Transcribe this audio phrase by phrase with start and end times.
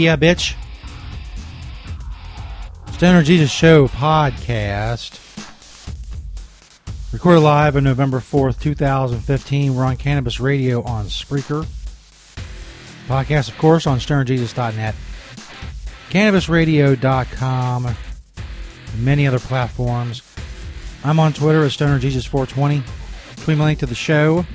[0.00, 0.54] Yeah, bitch.
[2.94, 5.18] Stoner Jesus Show podcast.
[7.12, 9.74] Recorded live on November 4th, 2015.
[9.74, 11.66] We're on Cannabis Radio on Spreaker.
[13.08, 14.94] Podcast, of course, on stonerjesus.net.
[16.08, 17.86] CannabisRadio.com.
[17.86, 17.96] and
[18.96, 20.22] Many other platforms.
[21.04, 22.82] I'm on Twitter at StonerJesus420.
[23.44, 24.46] Tweet my link to the show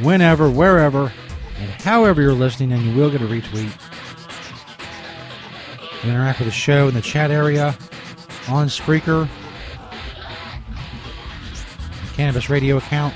[0.00, 1.12] whenever, wherever,
[1.58, 3.72] and however you're listening, and you will get a retweet.
[6.04, 7.76] Interact with the show in the chat area
[8.48, 9.28] on Spreaker,
[12.14, 13.14] Cannabis Radio account.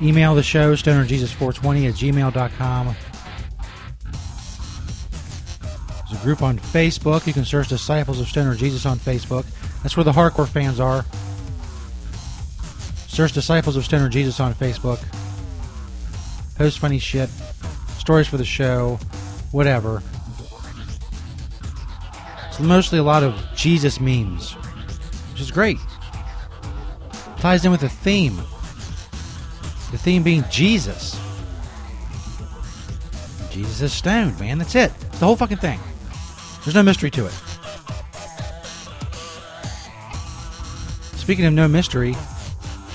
[0.00, 2.96] Email the show, stonerjesus420 at gmail.com.
[6.08, 7.26] There's a group on Facebook.
[7.26, 9.44] You can search Disciples of Stoner Jesus on Facebook.
[9.82, 11.04] That's where the hardcore fans are.
[13.08, 15.04] Search Disciples of Stoner Jesus on Facebook
[16.56, 17.28] post funny shit,
[17.98, 18.98] stories for the show,
[19.52, 20.02] whatever.
[22.56, 24.52] It's mostly a lot of Jesus memes,
[25.30, 25.76] which is great.
[27.36, 28.34] Ties in with the theme.
[29.90, 31.20] The theme being Jesus.
[33.50, 34.56] Jesus is stoned, man.
[34.56, 34.90] That's it.
[35.02, 35.78] It's the whole fucking thing.
[36.64, 37.34] There's no mystery to it.
[41.18, 42.12] Speaking of no mystery,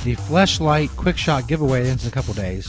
[0.04, 2.66] the Fleshlight Quick Shot giveaway ends in a couple days.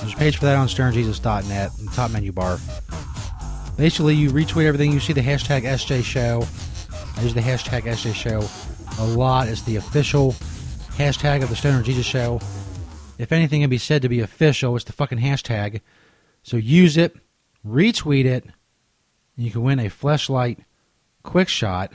[0.00, 2.58] There's a page for that on stonerjesus.net in the top menu bar.
[3.76, 4.92] Basically, you retweet everything.
[4.92, 6.46] You see the hashtag SJ Show.
[7.16, 8.46] I use the hashtag SJ Show
[9.00, 9.48] a lot.
[9.48, 10.32] It's the official
[10.92, 12.40] hashtag of the Stoner Jesus Show.
[13.18, 15.80] If anything can be said to be official, it's the fucking hashtag.
[16.44, 17.16] So use it,
[17.66, 18.44] retweet it,
[19.36, 20.58] and you can win a Fleshlight
[21.24, 21.92] Quick Shot.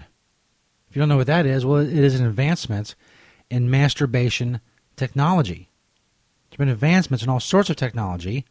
[0.89, 2.95] If you don't know what that is, well, it is an advancement
[3.49, 4.59] in masturbation
[4.97, 5.69] technology.
[6.49, 8.45] There's been advancements in all sorts of technology,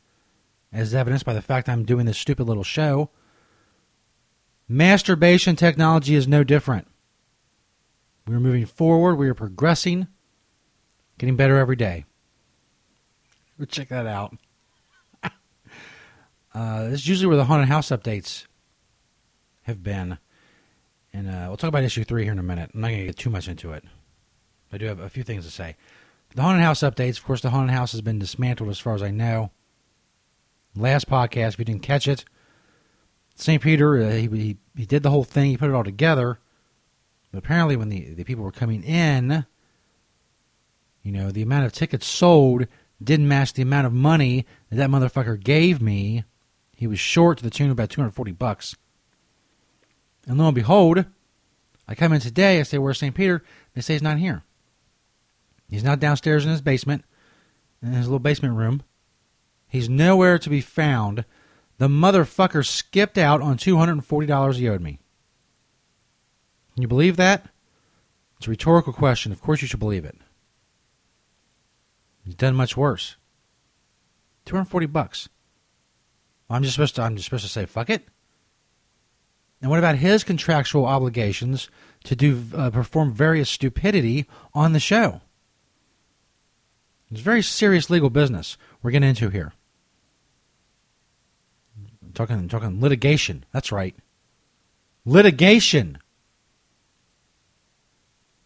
[0.73, 3.11] as evidenced by the fact I'm doing this stupid little show.
[4.69, 6.87] Masturbation technology is no different.
[8.27, 10.09] We are moving forward, we are progressing,
[11.17, 12.05] getting better every day.
[13.59, 14.37] Go check that out.
[16.55, 18.45] uh, this is usually where the haunted house updates
[19.63, 20.19] have been.
[21.15, 22.71] And uh, we'll talk about issue three here in a minute.
[22.75, 23.85] I'm not going to get too much into it.
[24.71, 25.77] I do have a few things to say.
[26.35, 27.17] The haunted house updates.
[27.17, 29.51] Of course, the haunted house has been dismantled as far as I know.
[30.77, 32.27] Last podcast, if you didn't catch it,
[33.39, 33.63] St.
[33.63, 35.51] Peter, uh, he, he, he did the whole thing.
[35.51, 36.39] He put it all together.
[37.31, 39.47] But apparently, when the, the people were coming in,
[41.03, 42.67] you know, the amount of tickets sold
[43.03, 46.25] didn't match the amount of money that that motherfucker gave me.
[46.75, 48.75] He was short to the tune of about 240 bucks.
[50.27, 51.05] And lo and behold,
[51.87, 53.15] I come in today, I say, Where's St.
[53.15, 53.45] Peter?
[53.75, 54.43] They say he's not here.
[55.71, 57.05] He's not downstairs in his basement,
[57.83, 58.83] in his little basement room.
[59.69, 61.25] He's nowhere to be found.
[61.79, 64.99] The motherfucker skipped out on $240 he owed me.
[66.75, 67.47] Can you believe that?
[68.37, 69.33] It's a rhetorical question.
[69.33, 70.17] Of course you should believe it.
[72.25, 73.17] He's done much worse.
[74.45, 75.29] 240 bucks.
[76.51, 78.07] I'm just supposed to I'm just supposed to say fuck it.
[79.61, 81.69] And what about his contractual obligations
[82.05, 85.21] to do uh, perform various stupidity on the show?
[87.11, 89.53] It's very serious legal business we're getting into here.
[92.09, 93.45] I'm talking I'm talking litigation.
[93.53, 93.95] That's right.
[95.05, 95.99] Litigation.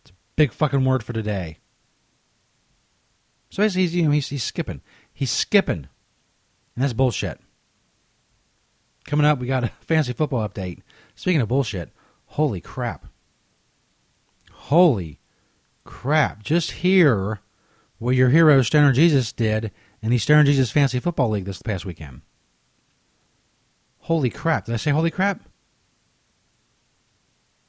[0.02, 1.58] It's a big fucking word for today.
[3.50, 4.80] So he's, you know, he's, he's skipping.
[5.12, 5.88] He's skipping.
[6.74, 7.38] And that's bullshit.
[9.04, 10.80] Coming up, we got a fancy football update.
[11.14, 11.90] Speaking of bullshit,
[12.26, 13.06] holy crap.
[14.52, 15.20] Holy
[15.84, 16.42] crap.
[16.42, 17.40] Just hear
[17.98, 19.70] what your hero Stoner Jesus did
[20.00, 22.22] in the Stoner Jesus Fancy Football League this past weekend.
[24.02, 24.66] Holy crap.
[24.66, 25.40] Did I say holy crap?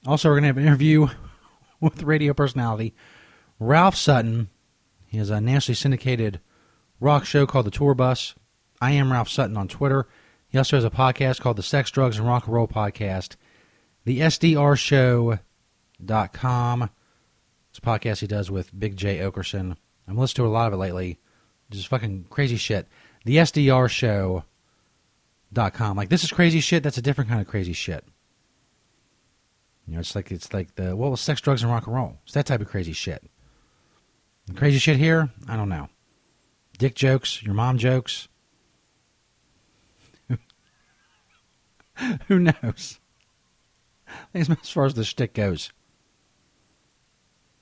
[0.06, 1.08] Also, we're going to have an interview
[1.80, 2.96] with radio personality
[3.60, 4.50] Ralph Sutton.
[5.06, 6.40] He has a nationally syndicated
[7.00, 8.34] rock show called The Tour Bus.
[8.82, 10.08] I am Ralph Sutton on Twitter.
[10.48, 13.36] He also has a podcast called the Sex, Drugs, and Rock and Roll Podcast.
[14.04, 15.40] The SDR
[16.00, 16.90] SDRShow.com.
[17.70, 19.20] It's a podcast he does with Big J.
[19.20, 19.78] Okerson.
[20.08, 21.20] I'm listening to a lot of it lately.
[21.70, 22.88] Just fucking crazy shit.
[23.24, 23.38] The
[25.54, 25.98] SDRShow.com.
[25.98, 26.84] Like, this is crazy shit.
[26.84, 28.06] That's a different kind of crazy shit.
[29.88, 32.18] You know, it's like it's like the well, sex, drugs, and rock and roll.
[32.24, 33.24] It's that type of crazy shit.
[34.48, 35.90] The crazy shit here, I don't know.
[36.78, 38.28] Dick jokes, your mom jokes.
[42.28, 43.00] Who knows?
[44.34, 45.72] As far as the stick goes.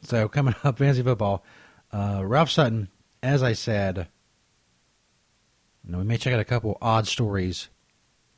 [0.01, 1.43] So coming up, fantasy football.
[1.93, 2.89] Uh, Ralph Sutton,
[3.21, 4.07] as I said,
[5.85, 7.69] you know, we may check out a couple odd stories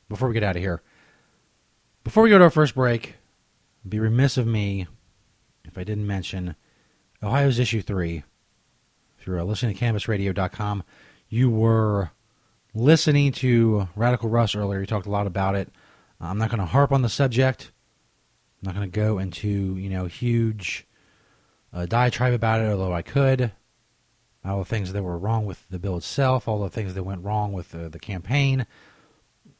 [0.08, 0.82] before we get out of here.
[2.02, 3.16] Before we go to our first break,
[3.88, 4.86] be remiss of me
[5.64, 6.56] if I didn't mention
[7.22, 8.22] Ohio's issue three.
[9.18, 10.84] If you're listening to CannabisRadio.com,
[11.28, 12.10] you were
[12.74, 14.80] listening to Radical Russ earlier.
[14.80, 15.70] He talked a lot about it.
[16.20, 17.72] I'm not going to harp on the subject.
[18.60, 20.86] I'm not going to go into you know huge
[21.72, 23.52] uh, diatribe about it, although I could.
[24.44, 27.24] All the things that were wrong with the bill itself, all the things that went
[27.24, 28.66] wrong with uh, the campaign,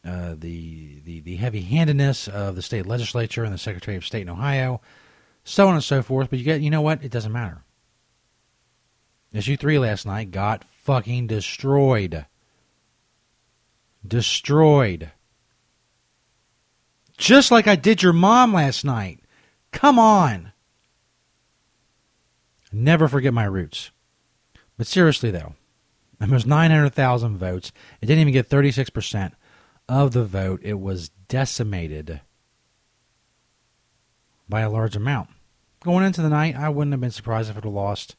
[0.05, 4.29] uh, the the the heavy-handedness of the state legislature and the Secretary of State in
[4.29, 4.81] Ohio,
[5.45, 6.31] so on and so forth.
[6.31, 7.03] But you get, you know what?
[7.03, 7.63] It doesn't matter.
[9.33, 12.27] Issue three last night got fucking destroyed.
[14.07, 15.11] Destroyed.
[17.17, 19.21] Just like I did your mom last night.
[19.73, 20.53] Come on.
[22.73, 23.91] Never forget my roots.
[24.77, 25.55] But seriously, though,
[26.21, 27.73] it was 900,000 votes.
[28.01, 29.33] It didn't even get 36%
[29.89, 30.61] of the vote.
[30.63, 32.21] It was decimated
[34.49, 35.31] by a large amount.
[35.81, 38.17] Going into the night, I wouldn't have been surprised if it lost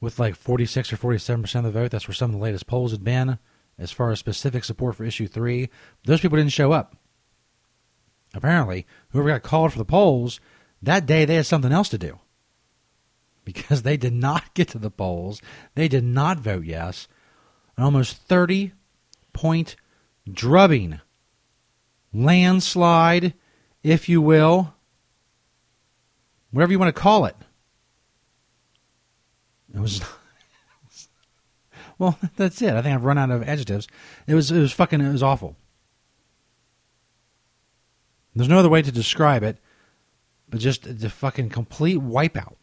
[0.00, 1.90] with like 46 or 47% of the vote.
[1.90, 3.38] That's where some of the latest polls had been
[3.78, 5.68] as far as specific support for issue 3.
[6.04, 6.96] Those people didn't show up.
[8.34, 10.40] Apparently, whoever got called for the polls,
[10.82, 12.18] that day they had something else to do.
[13.44, 15.40] Because they did not get to the polls.
[15.74, 17.08] They did not vote yes.
[17.76, 18.72] An almost 30
[19.32, 19.76] point
[20.32, 21.00] drubbing,
[22.12, 23.34] landslide,
[23.82, 24.74] if you will,
[26.50, 27.36] whatever you want to call it.
[29.74, 30.02] It was.
[31.98, 32.74] well, that's it.
[32.74, 33.86] I think I've run out of adjectives.
[34.26, 34.50] It was.
[34.50, 35.00] It was fucking.
[35.00, 35.56] It was awful.
[38.34, 39.58] There's no other way to describe it,
[40.48, 42.54] but just the fucking complete wipeout.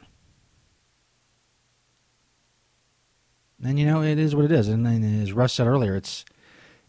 [3.63, 4.67] And you know, it is what it is.
[4.67, 6.23] And, and as Russ said earlier, it's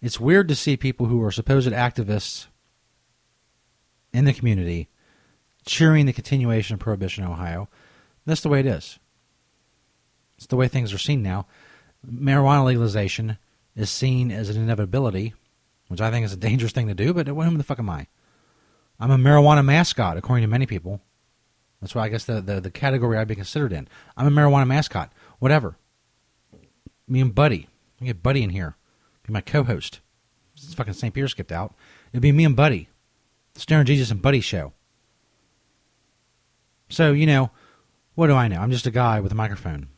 [0.06, 2.46] it's weird to see people who are supposed activists
[4.12, 4.88] in the community
[5.64, 7.68] cheering the continuation of prohibition in Ohio.
[8.24, 9.00] That's the way it is.
[10.36, 11.48] It's the way things are seen now.
[12.08, 13.36] Marijuana legalization
[13.74, 15.34] is seen as an inevitability,
[15.88, 18.06] which I think is a dangerous thing to do, but whom the fuck am I?
[19.00, 21.00] I'm a marijuana mascot, according to many people.
[21.80, 23.88] That's why I guess the, the, the category I'd be considered in.
[24.16, 25.12] I'm a marijuana mascot.
[25.40, 25.76] Whatever.
[27.08, 27.68] Me and Buddy.
[28.00, 28.76] I get Buddy in here.
[29.26, 30.00] Be my co host.
[30.54, 31.12] It's fucking St.
[31.12, 31.74] Peter skipped out.
[32.12, 32.88] It'd be me and Buddy.
[33.54, 34.72] The Stoner Jesus and Buddy show.
[36.88, 37.50] So, you know,
[38.14, 38.60] what do I know?
[38.60, 39.88] I'm just a guy with a microphone.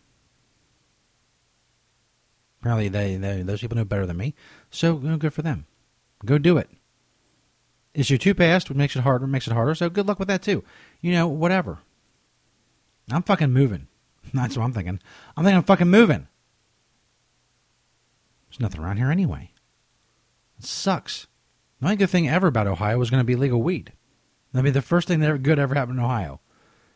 [2.60, 4.34] Apparently, they, they those people know better than me.
[4.70, 5.66] So, you know, good for them.
[6.24, 6.68] Go do it.
[7.94, 9.74] Issue two passed, which makes it harder, makes it harder.
[9.74, 10.64] So, good luck with that too.
[11.00, 11.78] You know, whatever.
[13.10, 13.86] I'm fucking moving.
[14.34, 15.00] That's what I'm thinking.
[15.36, 16.26] I'm thinking I'm fucking moving.
[18.58, 19.52] There's nothing around here anyway.
[20.58, 21.28] It sucks.
[21.80, 23.92] The only good thing ever about Ohio was going to be legal weed.
[24.52, 26.40] That'd be the first thing that ever good ever happened in Ohio.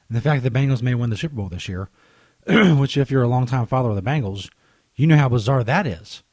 [0.09, 1.88] And the fact that the Bengals may win the Super Bowl this year,
[2.47, 4.50] which, if you're a longtime follower of the Bengals,
[4.97, 6.25] you know how bizarre that is.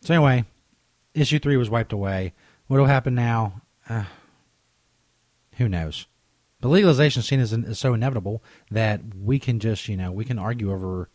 [0.00, 0.46] So, anyway,
[1.12, 2.32] issue three was wiped away.
[2.66, 3.60] What will happen now?
[3.86, 4.04] Uh,
[5.56, 6.06] who knows?
[6.62, 10.72] The legalization scene is, so inevitable that we can just, you know, we can argue
[10.72, 11.10] over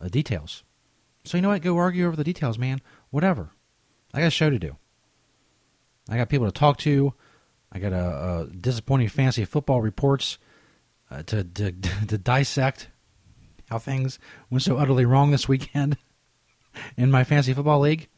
[0.00, 0.64] uh, details.
[1.24, 1.62] So, you know what?
[1.62, 2.80] Go argue over the details, man.
[3.10, 3.50] Whatever.
[4.14, 4.76] I got a show to do.
[6.08, 7.14] I got people to talk to.
[7.72, 10.38] I got a, a disappointing fantasy football reports
[11.10, 11.72] uh, to, to
[12.08, 12.88] to dissect
[13.70, 14.18] how things
[14.50, 15.96] went so utterly wrong this weekend
[16.96, 18.08] in my fantasy football league.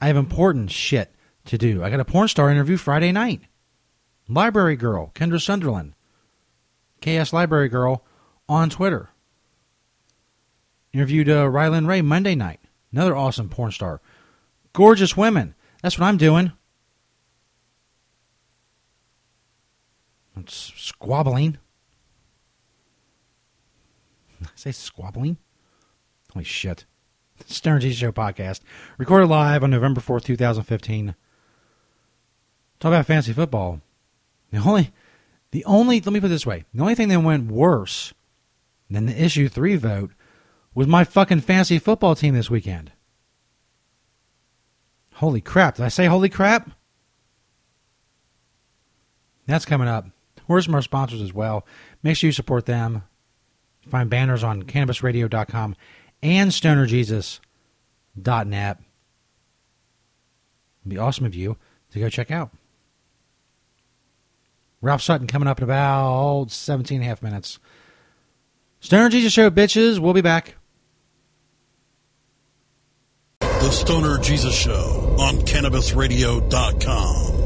[0.00, 1.14] I have important shit
[1.46, 1.84] to do.
[1.84, 3.42] I got a porn star interview Friday night.
[4.28, 5.94] Library Girl, Kendra Sunderland.
[7.00, 8.04] KS Library Girl
[8.50, 9.10] on Twitter.
[10.92, 12.58] Interviewed uh, Rylan Ray Monday night.
[12.92, 14.00] Another awesome porn star.
[14.72, 15.54] Gorgeous women.
[15.82, 16.52] That's what I'm doing.
[20.36, 21.58] It's squabbling.
[24.42, 25.36] I say squabbling?
[26.32, 26.86] Holy shit.
[27.46, 28.62] Stoner Jesus Show podcast.
[28.98, 31.14] Recorded live on November 4th, 2015.
[32.80, 33.80] Talk about fantasy football.
[34.50, 34.90] The only,
[35.52, 38.12] the only, let me put it this way the only thing that went worse
[38.90, 40.10] than the issue three vote
[40.74, 42.92] was my fucking fantasy football team this weekend.
[45.14, 45.76] Holy crap.
[45.76, 46.70] Did I say holy crap?
[49.46, 50.06] That's coming up.
[50.46, 51.66] Where's our sponsors as well?
[52.02, 53.04] Make sure you support them.
[53.88, 55.76] Find banners on cannabisradio.com
[56.22, 58.78] and stonerjesus.net.
[60.80, 61.56] It'd be awesome of you
[61.92, 62.50] to go check out.
[64.80, 67.58] Ralph Sutton coming up in about 17 and a half minutes.
[68.80, 69.98] Stoner Jesus Show, bitches.
[69.98, 70.56] We'll be back.
[73.40, 77.40] The Stoner Jesus Show on CannabisRadio.com.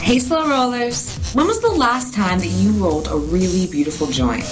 [0.00, 1.16] Hey, Slow Rollers.
[1.34, 4.44] When was the last time that you rolled a really beautiful joint?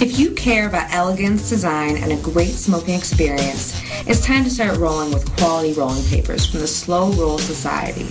[0.00, 4.78] If you care about elegance, design, and a great smoking experience, it's time to start
[4.78, 8.06] rolling with quality rolling papers from the Slow Roll Society.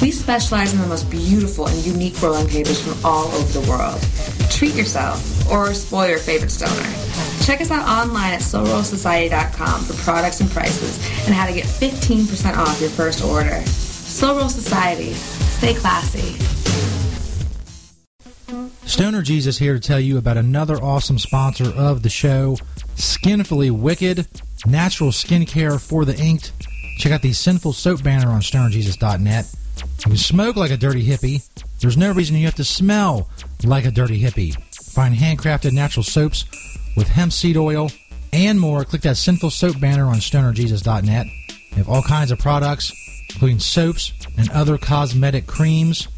[0.00, 4.00] We specialize in the most beautiful and unique rolling papers from all over the world.
[4.50, 6.88] Treat yourself or spoil your favorite stoner.
[7.44, 12.56] Check us out online at slowrollsociety.com for products and prices and how to get 15%
[12.56, 13.60] off your first order.
[13.66, 15.12] Slow Roll Society.
[15.12, 16.38] Stay classy.
[18.86, 22.56] Stoner Jesus here to tell you about another awesome sponsor of the show,
[22.96, 24.26] Skinfully Wicked,
[24.66, 26.52] natural skincare for the inked.
[26.98, 29.46] Check out the Sinful Soap banner on stonerjesus.net.
[30.08, 31.48] You smoke like a dirty hippie.
[31.80, 33.28] There's no reason you have to smell
[33.64, 34.54] like a dirty hippie.
[34.92, 36.44] Find handcrafted natural soaps
[36.96, 37.90] with hemp seed oil
[38.32, 38.84] and more.
[38.84, 41.26] Click that Sinful Soap banner on stonerjesus.net.
[41.70, 42.92] They have all kinds of products,
[43.30, 46.08] including soaps and other cosmetic creams.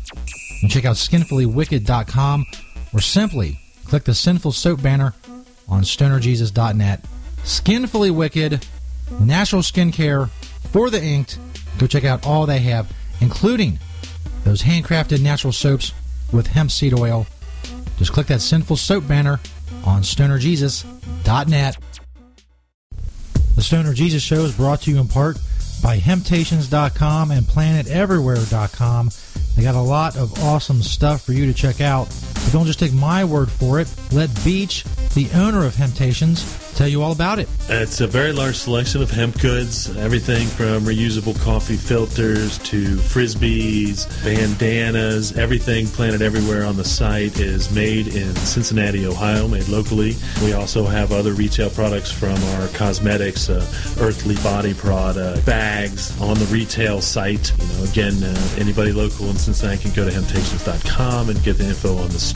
[0.63, 2.47] And check out skinfullywicked.com
[2.93, 5.15] or simply click the Sinful Soap banner
[5.69, 7.05] on stonerjesus.net.
[7.45, 8.67] Skinfully Wicked,
[9.21, 10.29] natural skincare
[10.71, 11.39] for the inked.
[11.79, 12.93] Go check out all they have,
[13.23, 13.79] including
[14.45, 15.93] those handcrafted natural soaps
[16.33, 17.27] with hemp seed oil.
[17.97, 19.41] Just click that Sinful Soap banner
[19.85, 21.77] on stonerjesus.net.
[23.55, 25.39] The Stoner Jesus Show is brought to you in part
[25.83, 29.11] by Hemptations.com and PlanetEverywhere.com.
[29.57, 32.09] They got a lot of awesome stuff for you to check out.
[32.53, 33.89] But don't just take my word for it.
[34.13, 36.45] Let Beach, the owner of Hemptations,
[36.75, 37.49] tell you all about it.
[37.69, 44.07] It's a very large selection of hemp goods, everything from reusable coffee filters to frisbees,
[44.25, 50.17] bandanas, everything planted everywhere on the site is made in Cincinnati, Ohio, made locally.
[50.43, 53.61] We also have other retail products from our cosmetics, uh,
[54.01, 57.53] earthly body product, bags on the retail site.
[57.59, 61.67] You know, again, uh, anybody local in Cincinnati can go to hemptations.com and get the
[61.67, 62.19] info on the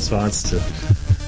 [0.00, 0.60] spots to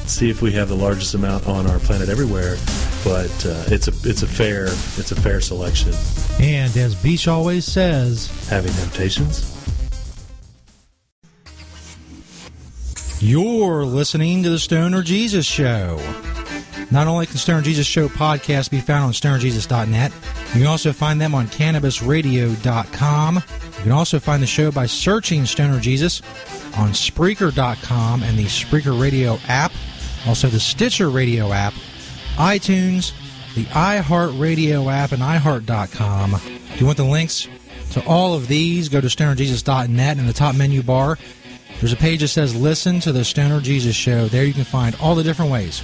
[0.09, 2.57] see if we have the largest amount on our planet everywhere.
[3.05, 5.93] But uh, it's a it's a fair it's a fair selection.
[6.41, 9.51] And as Beach always says, having temptations.
[13.21, 15.99] You're listening to the Stoner Jesus Show.
[16.91, 20.13] Not only can the Stoner Jesus Show podcast be found on stonerjesus.net,
[20.49, 23.37] you can also find them on cannabisradio.com.
[23.37, 26.21] You can also find the show by searching Stoner Jesus
[26.77, 29.73] on Spreaker.com and the Spreaker Radio app,
[30.27, 31.75] also the Stitcher Radio app,
[32.37, 33.13] iTunes,
[33.55, 36.35] the iHeartRadio app, and iHeart.com.
[36.35, 37.49] If you want the links
[37.93, 41.19] to all of these, go to stonerjesus.net in the top menu bar.
[41.81, 44.27] There's a page that says Listen to the Stoner Jesus Show.
[44.27, 45.83] There you can find all the different ways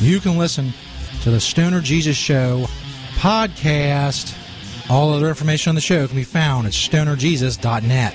[0.00, 0.72] you can listen
[1.22, 2.66] to the Stoner Jesus Show
[3.16, 4.34] podcast.
[4.90, 8.14] All other information on the show can be found at stonerjesus.net.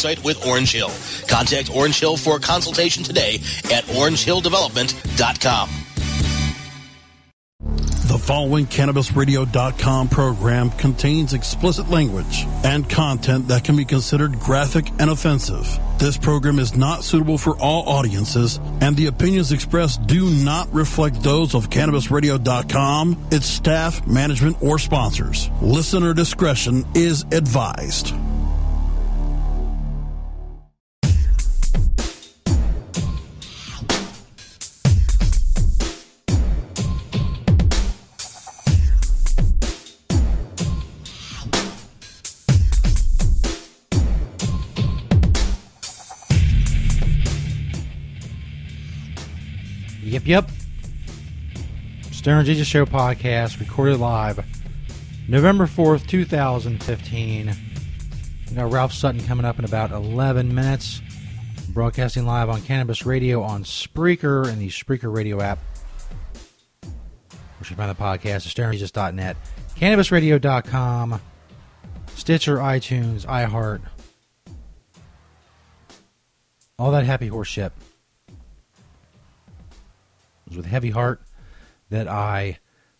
[0.23, 0.91] with Orange Hill.
[1.27, 3.35] Contact Orange Hill for a consultation today
[3.65, 5.69] at orangehilldevelopment.com.
[8.11, 15.09] The following CannabisRadio.com program contains explicit language and content that can be considered graphic and
[15.09, 15.79] offensive.
[15.97, 21.23] This program is not suitable for all audiences, and the opinions expressed do not reflect
[21.23, 25.49] those of CannabisRadio.com, its staff, management, or sponsors.
[25.61, 28.13] Listener discretion is advised.
[50.23, 50.51] Yep, yep.
[52.11, 54.45] Stoner Jesus Show podcast recorded live
[55.27, 57.55] November 4th, 2015.
[58.47, 61.01] We got Ralph Sutton coming up in about 11 minutes.
[61.69, 65.57] Broadcasting live on Cannabis Radio on Spreaker and the Spreaker Radio app.
[66.83, 66.91] Where
[67.67, 69.37] you find the podcast at stonerjesus.net,
[69.75, 71.21] cannabisradio.com,
[72.13, 73.81] Stitcher, iTunes, iHeart.
[76.77, 77.71] All that happy horse shit
[80.55, 81.21] with a heavy heart
[81.89, 82.59] that I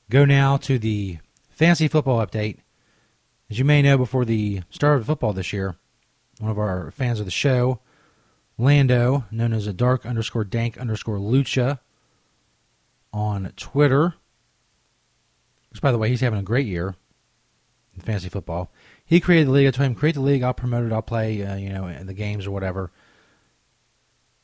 [0.09, 2.57] go now to the fantasy football update.
[3.49, 5.75] As you may know, before the start of football this year,
[6.39, 7.79] one of our fans of the show,
[8.57, 11.79] Lando, known as a dark underscore dank underscore lucha
[13.13, 14.15] on Twitter,
[15.69, 16.95] which, by the way, he's having a great year
[17.95, 18.71] in fantasy football.
[19.05, 19.67] He created the league.
[19.67, 20.43] I told him, create the league.
[20.43, 20.93] I'll promote it.
[20.93, 22.91] I'll play, uh, you know, the games or whatever.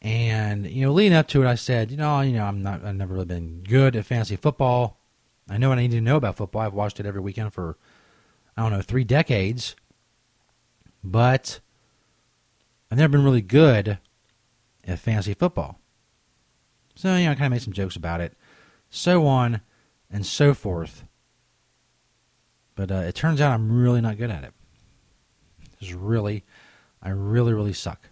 [0.08, 2.82] And you know, leading up to it, I said, you know, you know, I'm not,
[2.86, 5.02] I've never really been good at fantasy football.
[5.50, 6.62] I know what I need to know about football.
[6.62, 7.78] I've watched it every weekend for,
[8.56, 9.76] I don't know, three decades.
[11.04, 11.60] But
[12.90, 13.98] I've never been really good
[14.86, 15.78] at fantasy football.
[16.96, 18.34] So you know, I kind of made some jokes about it,
[18.90, 19.60] so on
[20.10, 21.04] and so forth.
[22.76, 24.54] But uh, it turns out I'm really not good at it.
[25.82, 26.46] Is really,
[27.04, 28.07] I really, really suck.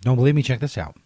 [0.00, 0.42] Don't believe me?
[0.42, 0.96] Check this out.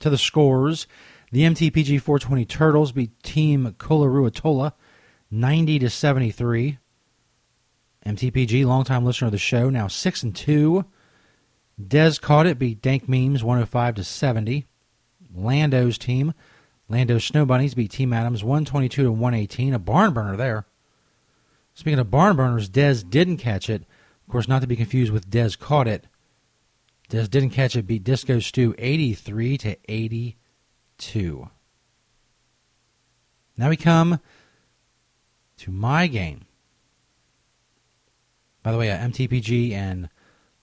[0.00, 0.86] To the scores,
[1.32, 4.72] the MTPG 420 Turtles beat Team Kolaruatola
[5.30, 6.78] 90 to 73.
[8.06, 10.84] MTPG, longtime listener of the show, now 6 and 2.
[11.88, 14.66] Des caught it, beat Dank Memes 105 to 70.
[15.34, 16.34] Lando's team,
[16.88, 19.74] Lando Snow Bunnies, beat Team Adams 122 to 118.
[19.74, 20.66] A barn burner there.
[21.72, 23.82] Speaking of barn burners, Des didn't catch it.
[24.26, 26.06] Of course, not to be confused with Des caught it.
[27.08, 31.48] Des didn't catch it, beat Disco Stew 83 to 82.
[33.56, 34.20] Now we come
[35.58, 36.46] to my game.
[38.62, 40.08] By the way, uh, MTPG and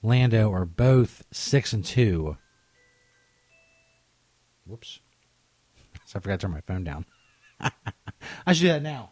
[0.01, 2.37] Lando are both six and two.
[4.65, 4.99] Whoops!
[6.05, 7.05] So I forgot to turn my phone down.
[8.45, 9.11] I should do that now.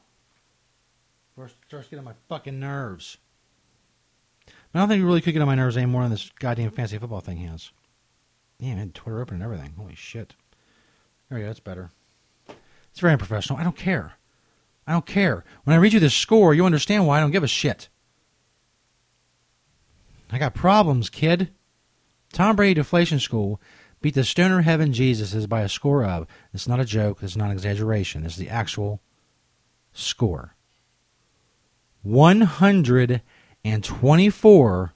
[1.33, 3.17] First, starts getting on my fucking nerves.
[4.73, 6.97] I don't think it really could get on my nerves anymore than this goddamn fancy
[6.97, 7.71] football thing has.
[8.59, 9.73] Yeah, man, Twitter open and everything.
[9.77, 10.35] Holy shit.
[11.29, 11.47] There we go.
[11.47, 11.91] That's better.
[12.91, 13.59] It's very unprofessional.
[13.59, 14.13] I don't care.
[14.85, 15.43] I don't care.
[15.63, 17.89] When I read you this score, you understand why I don't give a shit.
[20.31, 21.51] I got problems, kid.
[22.33, 23.61] Tom Brady Deflation School
[24.01, 26.27] beat the Stoner Heaven Jesuses by a score of.
[26.53, 27.23] It's not a joke.
[27.23, 28.23] It's not an exaggeration.
[28.23, 29.01] This is the actual
[29.93, 30.55] score.
[33.63, 34.93] 124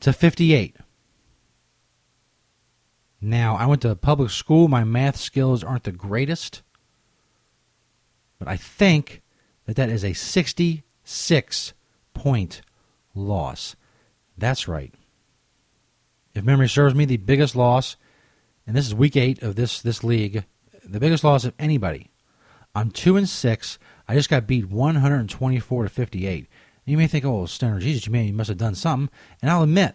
[0.00, 0.76] to 58.
[3.20, 4.68] Now, I went to public school.
[4.68, 6.62] My math skills aren't the greatest.
[8.38, 9.22] But I think
[9.66, 11.72] that that is a 66
[12.14, 12.62] point
[13.14, 13.74] loss.
[14.36, 14.94] That's right.
[16.34, 17.96] If memory serves me, the biggest loss,
[18.66, 20.44] and this is week eight of this this league,
[20.84, 22.10] the biggest loss of anybody.
[22.74, 23.78] I'm two and six.
[24.06, 26.46] I just got beat 124 to 58.
[26.88, 29.14] You may think, oh, Stoner, Jesus, you may you must have done something.
[29.42, 29.94] And I'll admit,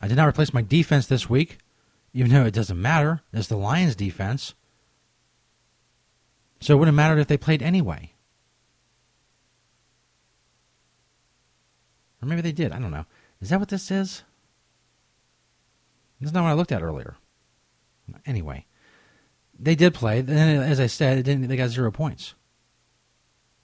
[0.00, 1.58] I did not replace my defense this week,
[2.14, 3.20] even though it doesn't matter.
[3.30, 4.54] It's the Lions' defense.
[6.60, 8.14] So it wouldn't have mattered if they played anyway.
[12.22, 12.72] Or maybe they did.
[12.72, 13.04] I don't know.
[13.42, 14.22] Is that what this is?
[16.22, 17.16] That's not what I looked at earlier.
[18.24, 18.64] Anyway,
[19.58, 20.20] they did play.
[20.20, 22.32] And as I said, they got zero points.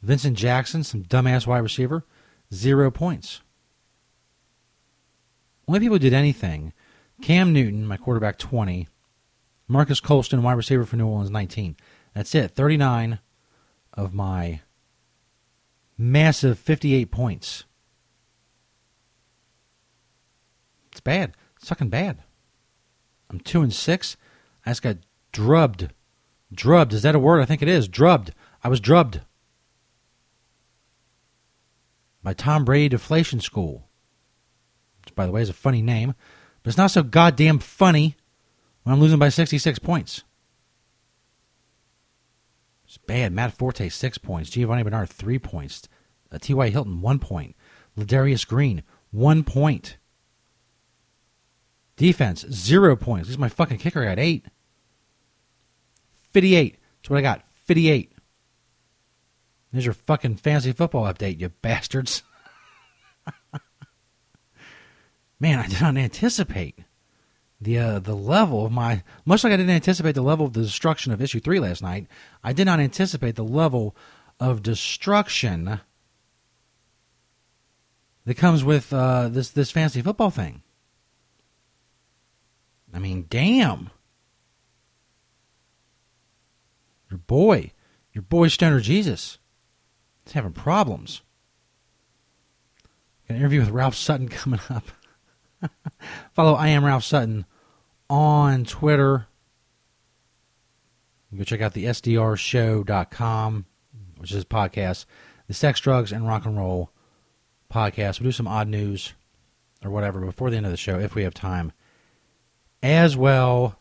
[0.04, 2.04] Vincent Jackson, some dumbass wide receiver,
[2.52, 3.40] zero points.
[5.66, 6.74] Only people who did anything
[7.22, 8.88] Cam Newton, my quarterback, 20.
[9.66, 11.76] Marques Colston, wide receiver for New Orleans, 19.
[12.12, 12.50] That's it.
[12.50, 13.18] 39
[13.94, 14.60] of my
[15.96, 17.64] massive 58 points.
[20.92, 21.34] It's bad.
[21.56, 22.18] It's fucking bad.
[23.30, 24.18] I'm two and six.
[24.66, 24.98] I just got
[25.32, 25.88] drubbed.
[26.52, 26.92] Drubbed.
[26.92, 27.40] Is that a word?
[27.40, 27.88] I think it is.
[27.88, 28.34] Drubbed.
[28.62, 29.22] I was drubbed.
[32.24, 33.86] By Tom Brady Deflation School.
[35.04, 36.14] Which, by the way, is a funny name.
[36.62, 38.16] But it's not so goddamn funny
[38.82, 40.24] when I'm losing by 66 points.
[42.86, 43.32] It's bad.
[43.32, 44.50] Matt Forte, six points.
[44.50, 45.86] Giovani Bernard, three points.
[46.32, 46.70] Uh, T.Y.
[46.70, 47.54] Hilton, one point.
[47.96, 49.98] Ladarius Green, one point.
[51.96, 53.28] Defense, zero points.
[53.28, 54.04] This is my fucking kicker.
[54.04, 54.46] Got eight.
[56.32, 56.78] 58.
[57.02, 57.44] That's what I got.
[57.66, 58.13] 58.
[59.74, 62.22] There's your fucking fantasy football update, you bastards.
[65.40, 66.78] Man, I did not anticipate
[67.60, 70.62] the uh, the level of my much like I didn't anticipate the level of the
[70.62, 72.06] destruction of issue three last night.
[72.44, 73.96] I did not anticipate the level
[74.38, 75.80] of destruction
[78.26, 80.62] that comes with uh, this this fantasy football thing.
[82.92, 83.90] I mean, damn.
[87.10, 87.72] Your boy,
[88.12, 89.38] your boy Stoner Jesus,
[90.32, 91.22] having problems.
[93.28, 94.84] An interview with Ralph Sutton coming up.
[96.32, 97.46] Follow I am Ralph Sutton
[98.10, 99.26] on Twitter.
[101.36, 103.66] Go check out the SDRshow.com,
[104.18, 105.04] which is a podcast,
[105.48, 106.90] the Sex, Drugs, and Rock and Roll
[107.72, 108.20] podcast.
[108.20, 109.14] We'll do some odd news
[109.84, 111.72] or whatever before the end of the show if we have time
[112.82, 113.78] as well.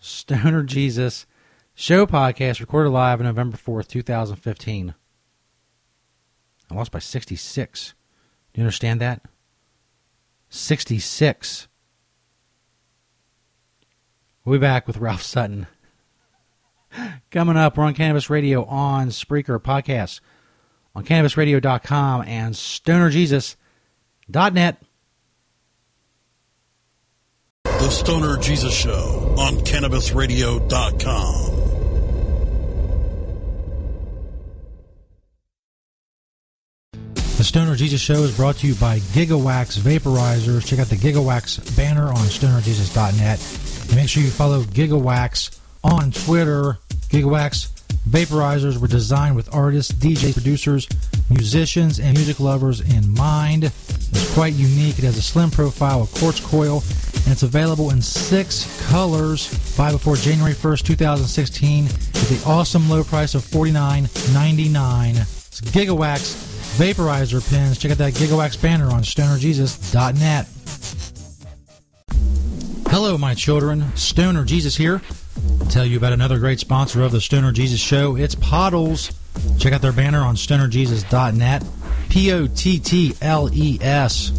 [0.00, 1.26] Stoner Jesus
[1.74, 4.94] show podcast recorded live on November 4th, 2015.
[6.70, 7.94] I lost by 66.
[8.52, 9.22] Do you understand that?
[10.48, 11.68] 66.
[14.44, 15.66] We'll be back with Ralph Sutton.
[17.30, 20.20] Coming up, we're on Cannabis Radio on Spreaker Podcast,
[20.94, 24.82] on CannabisRadio.com and StonerJesus.net.
[27.64, 31.53] The Stoner Jesus Show on CannabisRadio.com.
[37.44, 40.66] The Stoner Jesus Show is brought to you by Gigawax Vaporizers.
[40.66, 43.86] Check out the Gigawax banner on stonerjesus.net.
[43.88, 46.78] And make sure you follow Gigawax on Twitter.
[47.10, 47.68] Gigawax
[48.08, 50.88] Vaporizers were designed with artists, DJs, producers,
[51.28, 53.64] musicians, and music lovers in mind.
[53.64, 54.98] It's quite unique.
[54.98, 56.82] It has a slim profile, a quartz coil,
[57.24, 59.52] and it's available in six colors.
[59.76, 65.20] Buy before January 1st, 2016 at the awesome low price of $49.99.
[65.20, 67.78] It's Gigawax Vaporizer pins.
[67.78, 70.48] Check out that Gigawax banner on stonerjesus.net.
[72.88, 73.94] Hello, my children.
[73.96, 75.00] Stoner Jesus here.
[75.60, 78.16] I'll tell you about another great sponsor of the Stoner Jesus Show.
[78.16, 79.12] It's Pottles.
[79.58, 81.64] Check out their banner on stonerjesus.net.
[82.08, 84.30] P O T T L E S.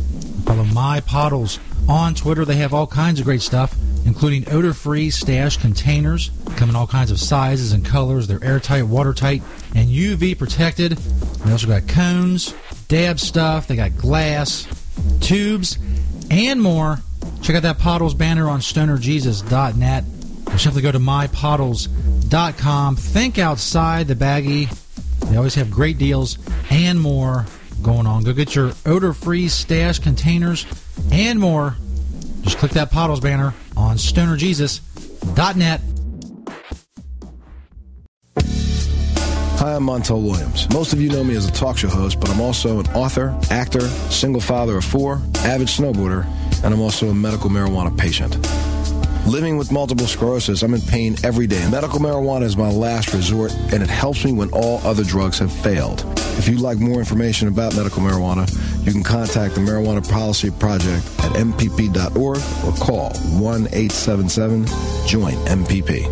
[0.46, 2.46] Follow my Pottles on Twitter.
[2.46, 6.32] They have all kinds of great stuff, including odor free stash containers.
[6.56, 8.28] Come in all kinds of sizes and colors.
[8.28, 9.42] They're airtight, watertight,
[9.74, 10.94] and UV protected.
[10.94, 12.54] They also got cones,
[12.88, 13.68] dab stuff.
[13.68, 14.68] They got glass,
[15.20, 15.78] tubes,
[16.30, 17.00] and more.
[17.42, 20.04] Check out that Pottles banner on stonerjesus.net.
[20.48, 22.96] Or simply go to mypottles.com.
[22.96, 24.70] Think outside the baggie.
[25.30, 26.38] They always have great deals
[26.70, 27.46] and more
[27.82, 28.24] going on.
[28.24, 30.68] Go get your odor free stash containers
[31.12, 31.76] and more.
[32.42, 33.56] Just click that Pottles banner
[33.96, 35.82] on stonerjesus.net.
[39.58, 40.70] Hi, I'm Montel Williams.
[40.72, 43.38] Most of you know me as a talk show host, but I'm also an author,
[43.50, 46.26] actor, single father of four, avid snowboarder,
[46.64, 48.36] and I'm also a medical marijuana patient.
[49.26, 51.68] Living with multiple sclerosis, I'm in pain every day.
[51.72, 55.52] Medical marijuana is my last resort, and it helps me when all other drugs have
[55.52, 56.04] failed.
[56.38, 58.48] If you'd like more information about medical marijuana,
[58.86, 63.10] you can contact the Marijuana Policy Project at mpp.org or call
[63.42, 64.66] 1 877
[65.08, 66.06] JOIN MPP.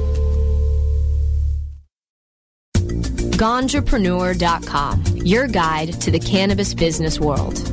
[3.37, 7.72] Ganjapreneur.com, your guide to the cannabis business world.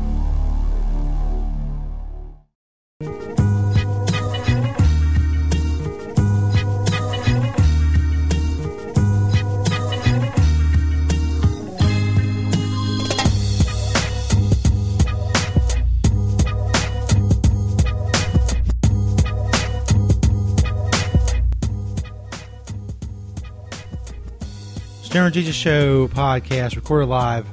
[25.11, 27.45] Stoner Jesus Show podcast recorded live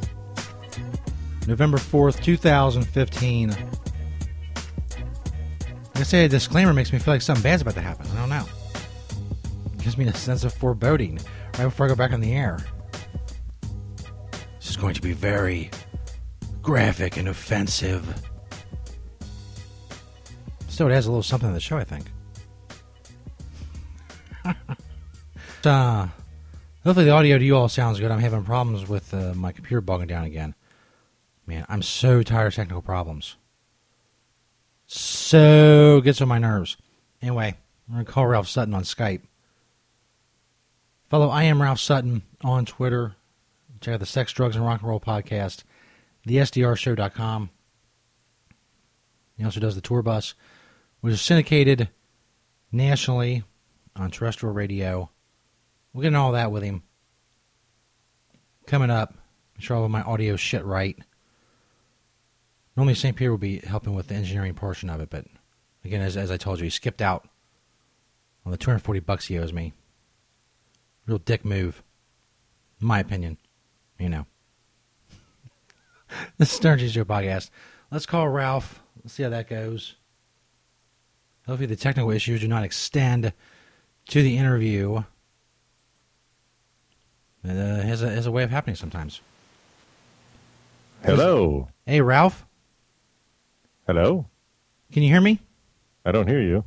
[1.49, 3.49] November 4th, 2015.
[3.49, 3.59] Like
[5.97, 8.07] I say, a disclaimer makes me feel like something bad's about to happen.
[8.13, 8.47] I don't know.
[9.75, 11.19] It gives me a sense of foreboding
[11.59, 12.65] right before I go back on the air.
[14.61, 15.73] This is going to be very
[16.63, 18.23] graphic and offensive.
[20.69, 22.07] Still, it adds a little something to the show, I think.
[25.65, 26.07] uh,
[26.85, 28.11] Hopefully the audio to you all sounds good.
[28.11, 30.55] I'm having problems with uh, my computer bogging down again.
[31.47, 33.37] Man, I'm so tired of technical problems.
[34.87, 36.77] So gets on my nerves.
[37.21, 37.57] Anyway,
[37.89, 39.23] I'm going to call Ralph Sutton on Skype.
[41.09, 43.17] Follow I am Ralph Sutton on Twitter.
[43.81, 45.65] Check out the Sex, Drugs, and Rock and Roll podcast,
[46.27, 47.51] thesdrshow.com.
[49.37, 50.35] He also does the tour bus,
[51.01, 51.89] which is syndicated
[52.73, 53.45] nationally
[53.97, 55.11] on terrestrial radio.
[55.93, 56.83] We'll getting all that with him.
[58.67, 59.15] Coming up,
[59.55, 60.99] make sure all of my audio shit right.
[62.77, 63.17] Normally, St.
[63.17, 65.25] Peter will be helping with the engineering portion of it, but
[65.85, 67.29] again, as, as I told you, he skipped out
[68.45, 69.73] on the 240 bucks he owes me.
[71.07, 71.83] Real dick move,
[72.81, 73.39] in my opinion.
[73.99, 74.27] You know.
[76.39, 77.51] this is Stern Show podcast.
[77.91, 78.81] Let's call Ralph.
[79.03, 79.97] Let's see how that goes.
[81.47, 83.33] Hopefully, the technical issues do not extend
[84.09, 85.03] to the interview.
[87.49, 89.21] Uh, has, a, has a way of happening sometimes.
[91.05, 91.69] Hello.
[91.87, 92.45] Hey, Ralph.
[93.87, 94.27] Hello.
[94.93, 95.41] Can you hear me?
[96.05, 96.65] I don't hear you.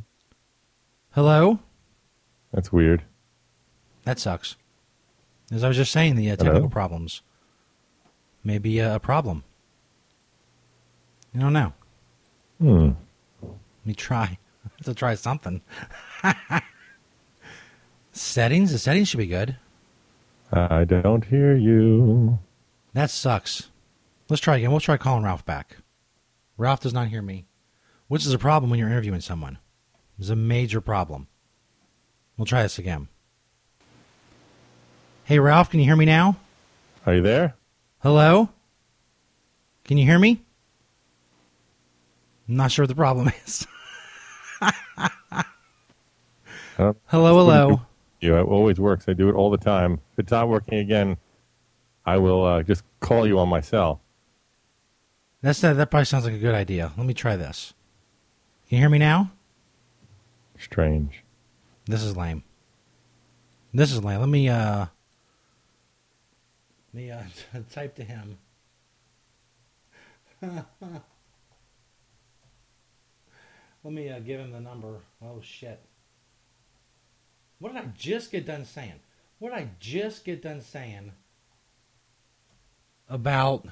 [1.12, 1.60] Hello?
[2.52, 3.04] That's weird.
[4.06, 4.56] That sucks.
[5.52, 6.70] As I was just saying, the uh, technical Hello?
[6.70, 7.22] problems
[8.44, 9.44] may be uh, a problem.
[11.36, 11.74] I don't know.
[12.60, 12.92] Hmm.
[13.42, 13.52] Let
[13.86, 14.38] me try.
[14.66, 15.62] I have to try something.
[18.12, 18.72] settings.
[18.72, 19.58] The settings should be good.
[20.52, 22.40] I don't hear you.
[22.94, 23.70] That sucks.
[24.30, 24.72] Let's try again.
[24.72, 25.78] We'll try calling Ralph back.
[26.58, 27.46] Ralph does not hear me,
[28.08, 29.60] which is a problem when you're interviewing someone.
[30.20, 31.28] It's a major problem.
[32.38, 33.08] We'll try this again.
[35.24, 36.38] Hey, Ralph, can you hear me now?
[37.06, 37.56] Are you there?
[38.00, 38.50] Hello?
[39.86, 40.42] Can you hear me?
[42.48, 43.66] I'm not sure what the problem is.
[46.78, 46.94] Huh?
[47.08, 47.82] hello, hello.
[48.22, 48.38] You.
[48.38, 49.06] It always works.
[49.08, 50.00] I do it all the time.
[50.14, 51.18] If it's not working again,
[52.06, 54.02] I will uh, just call you on my cell.
[55.42, 55.74] That's that.
[55.74, 56.94] That probably sounds like a good idea.
[56.96, 57.74] Let me try this.
[58.70, 59.32] Can you hear me now?
[60.60, 61.24] Strange.
[61.86, 62.44] This is lame.
[63.74, 64.20] This is lame.
[64.20, 64.86] Let me uh.
[66.94, 67.24] Let me uh,
[67.72, 68.38] type to him.
[73.84, 75.00] Let me uh, give him the number.
[75.24, 75.80] Oh shit!
[77.62, 79.00] What did I just get done saying?
[79.38, 81.12] What did I just get done saying
[83.08, 83.68] about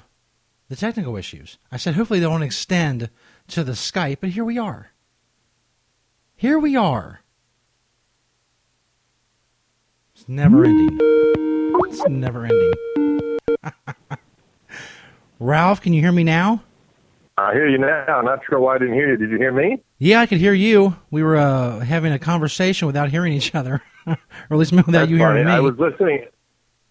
[0.68, 1.58] the technical issues?
[1.72, 3.10] I said hopefully they won't extend
[3.48, 4.92] to the Skype, but here we are.
[6.36, 7.22] Here we are.
[10.14, 10.96] It's never ending.
[11.88, 13.38] It's never ending.
[15.40, 16.62] Ralph, can you hear me now?
[17.48, 18.20] I hear you now.
[18.22, 19.16] Not sure why I didn't hear you.
[19.16, 19.82] Did you hear me?
[19.98, 20.96] Yeah, I could hear you.
[21.10, 24.16] We were uh, having a conversation without hearing each other, or
[24.50, 25.40] at least without That's you funny.
[25.40, 25.52] hearing me.
[25.52, 26.26] I was listening.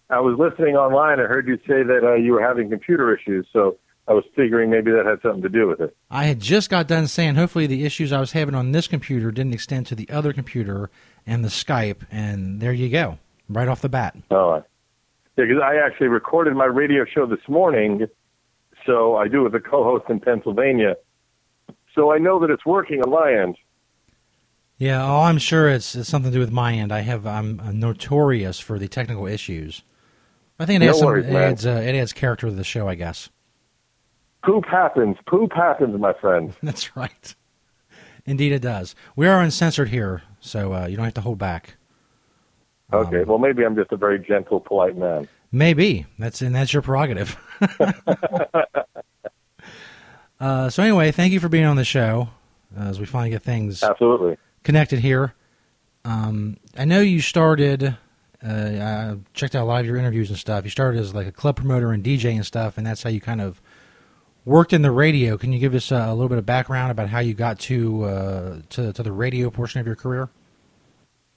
[0.08, 1.20] I was listening online.
[1.20, 4.70] I heard you say that uh, you were having computer issues, so I was figuring
[4.70, 5.96] maybe that had something to do with it.
[6.10, 9.30] I had just got done saying hopefully the issues I was having on this computer
[9.30, 10.90] didn't extend to the other computer
[11.26, 14.16] and the Skype, and there you go, right off the bat.
[14.32, 14.64] Oh,
[15.36, 18.08] yeah, because I actually recorded my radio show this morning,
[18.86, 20.96] so I do with a co-host in Pennsylvania.
[21.94, 23.56] So I know that it's working on my end.
[24.78, 26.90] Yeah, oh, I'm sure it's, it's something to do with my end.
[26.90, 29.82] I have I'm uh, notorious for the technical issues.
[30.58, 32.88] I think it No adds, some, it, adds uh, it adds character to the show,
[32.88, 33.28] I guess.
[34.44, 35.16] Poop happens.
[35.26, 36.54] Poop happens, my friend.
[36.62, 37.34] That's right.
[38.24, 38.94] Indeed, it does.
[39.16, 41.76] We are uncensored here, so uh, you don't have to hold back.
[42.92, 43.24] Okay.
[43.24, 45.28] well, maybe I'm just a very gentle, polite man.
[45.52, 47.36] Maybe that's and that's your prerogative.
[50.40, 52.28] uh, so anyway, thank you for being on the show
[52.78, 54.36] uh, as we finally get things Absolutely.
[54.62, 55.34] connected here.
[56.04, 57.96] Um, I know you started.
[58.42, 60.64] Uh, I checked out a lot of your interviews and stuff.
[60.64, 63.20] You started as like a club promoter and DJ and stuff, and that's how you
[63.20, 63.60] kind of
[64.44, 65.36] worked in the radio.
[65.36, 68.04] Can you give us uh, a little bit of background about how you got to
[68.04, 70.30] uh, to to the radio portion of your career?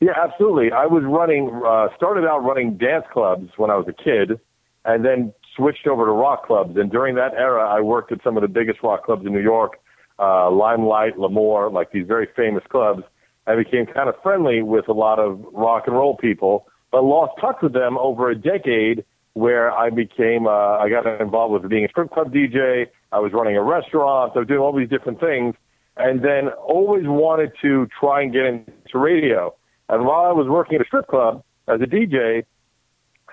[0.03, 0.73] Yeah, absolutely.
[0.73, 4.37] I was running, uh, started out running dance clubs when I was a kid,
[4.83, 6.75] and then switched over to rock clubs.
[6.75, 9.39] And during that era, I worked at some of the biggest rock clubs in New
[9.39, 9.79] York,
[10.19, 13.03] uh, Limelight, L'Amour, like these very famous clubs.
[13.47, 17.39] I became kind of friendly with a lot of rock and roll people, but lost
[17.39, 21.85] touch with them over a decade where I became, uh, I got involved with being
[21.85, 22.87] a strip club DJ.
[23.13, 24.33] I was running a restaurant.
[24.35, 25.55] I was doing all these different things
[25.95, 29.55] and then always wanted to try and get into radio.
[29.89, 32.45] And while I was working at a strip club as a DJ,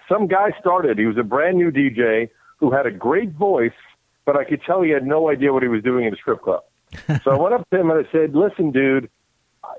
[0.08, 0.98] some guy started.
[0.98, 3.72] He was a brand new DJ who had a great voice,
[4.24, 6.42] but I could tell he had no idea what he was doing in a strip
[6.42, 6.62] club.
[7.22, 9.08] so I went up to him and I said, "Listen, dude,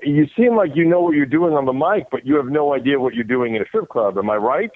[0.02, 2.74] you seem like you know what you're doing on the mic, but you have no
[2.74, 4.16] idea what you're doing in a strip club.
[4.18, 4.70] Am I right?"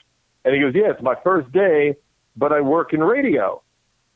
[0.44, 1.96] And he goes, "Yeah, it's my first day,
[2.36, 3.62] but I work in radio."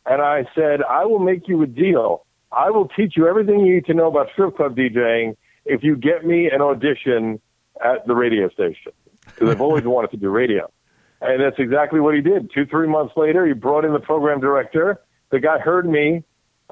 [0.04, 2.26] And I said, "I will make you a deal.
[2.52, 5.96] I will teach you everything you need to know about strip club DJing if you
[5.96, 7.40] get me an audition
[7.84, 8.92] at the radio station
[9.26, 10.70] because I've always wanted to do radio."
[11.20, 12.50] And that's exactly what he did.
[12.52, 15.00] Two, three months later, he brought in the program director.
[15.30, 16.24] The guy heard me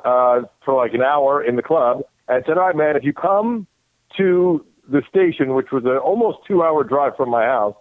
[0.05, 3.13] uh, for like an hour in the club and said, "All right, man, if you
[3.13, 3.67] come
[4.17, 7.77] to the station, which was an almost two-hour drive from my house,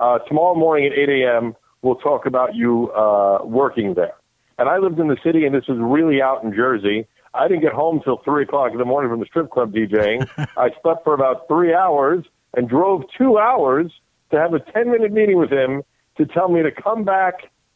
[0.00, 4.14] uh, tomorrow morning at 8 a.m., we'll talk about you uh, working there."
[4.58, 7.06] And I lived in the city, and this was really out in Jersey.
[7.34, 10.26] I didn't get home till three o'clock in the morning from the strip club DJing.
[10.56, 12.24] I slept for about three hours
[12.56, 13.92] and drove two hours
[14.30, 15.82] to have a 10 minute meeting with him
[16.16, 17.34] to tell me to come back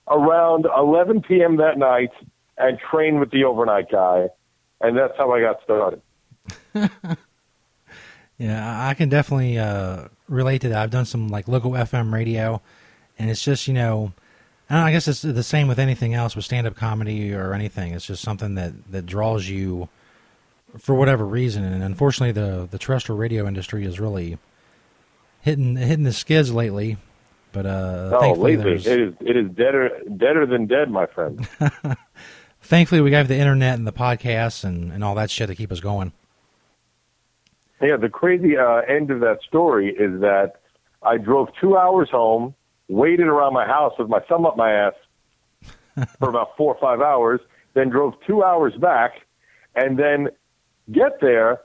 [0.09, 1.57] around 11 p.m.
[1.59, 2.11] that night
[2.59, 4.29] and train with the overnight guy.
[4.81, 6.03] And that's how I got started.
[8.41, 10.79] Yeah, I can definitely uh, relate to that.
[10.79, 12.63] I've done some like local FM radio,
[13.19, 14.15] and it's just you know,
[14.71, 17.93] I, I guess it's the same with anything else with stand up comedy or anything.
[17.93, 19.91] It's just something that that draws you
[20.79, 21.65] for whatever reason.
[21.65, 24.39] And unfortunately, the the terrestrial radio industry is really
[25.41, 26.97] hitting hitting the skids lately.
[27.53, 31.07] But uh, oh, thankfully, lately, there's it is, it is deader, deader than dead, my
[31.07, 31.49] friend.
[32.63, 35.73] Thankfully, we have the internet and the podcasts and, and all that shit to keep
[35.73, 36.13] us going.
[37.83, 40.61] Yeah, the crazy uh, end of that story is that
[41.03, 42.55] I drove two hours home,
[42.89, 44.93] waited around my house with my thumb up my ass
[46.19, 47.41] for about four or five hours,
[47.75, 49.13] then drove two hours back,
[49.75, 50.29] and then
[50.93, 51.61] get there.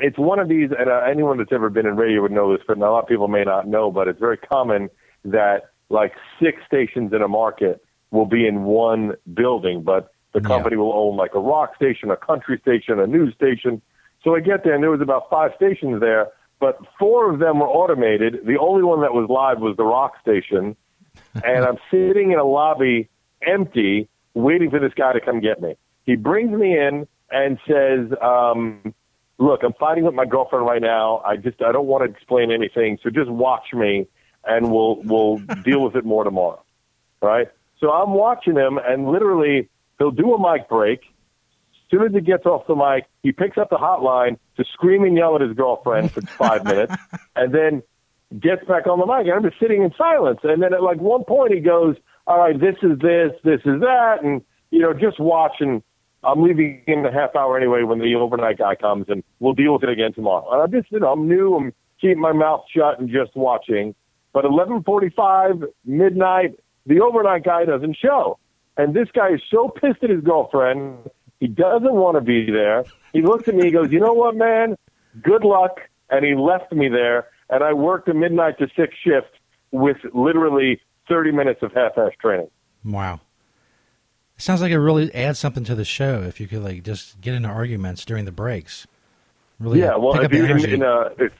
[0.00, 2.64] It's one of these, and uh, anyone that's ever been in radio would know this,
[2.66, 3.90] but a lot of people may not know.
[3.90, 4.88] But it's very common
[5.24, 10.76] that like six stations in a market will be in one building, but the company
[10.76, 13.82] will own like a rock station, a country station, a news station.
[14.22, 16.28] So I get there, and there was about five stations there,
[16.60, 18.40] but four of them were automated.
[18.46, 20.76] The only one that was live was the rock station,
[21.44, 23.08] and I'm sitting in a lobby
[23.42, 25.74] empty, waiting for this guy to come get me.
[26.04, 28.94] He brings me in and says, um,
[29.40, 31.22] "Look, I'm fighting with my girlfriend right now.
[31.26, 34.06] I just I don't want to explain anything, so just watch me,
[34.44, 36.62] and we'll we'll deal with it more tomorrow."
[37.20, 37.48] Right?
[37.80, 39.68] So I'm watching him, and literally
[39.98, 41.00] he'll do a mic break.
[41.00, 45.02] As soon as he gets off the mic, he picks up the hotline to scream
[45.04, 46.94] and yell at his girlfriend for five minutes,
[47.34, 47.82] and then
[48.38, 49.26] gets back on the mic.
[49.26, 50.40] And I'm just sitting in silence.
[50.44, 53.80] And then at like one point, he goes, "All right, this is this, this is
[53.80, 55.56] that," and you know, just watch.
[56.22, 59.72] I'm leaving in a half hour anyway when the overnight guy comes, and we'll deal
[59.72, 60.50] with it again tomorrow.
[60.52, 61.54] And I'm just, you know, I'm new.
[61.56, 63.94] I'm keeping my mouth shut and just watching.
[64.32, 68.38] But 11:45 midnight, the overnight guy doesn't show.
[68.76, 71.10] And this guy is so pissed at his girlfriend.
[71.40, 72.84] He doesn't want to be there.
[73.12, 73.64] He looks at me.
[73.64, 74.76] He goes, "You know what, man?
[75.22, 77.28] Good luck." And he left me there.
[77.48, 79.38] And I worked a midnight to six shift
[79.72, 82.50] with literally 30 minutes of half-ass training.
[82.84, 83.20] Wow.
[84.40, 87.34] Sounds like it really adds something to the show if you could like just get
[87.34, 88.86] into arguments during the breaks.
[89.58, 91.32] Really yeah, well, if you, in, a, if,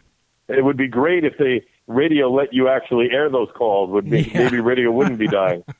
[0.49, 3.91] it would be great if the radio let you actually air those calls.
[3.91, 4.45] Would be, Yeah.
[4.45, 5.65] maybe radio wouldn't be dying.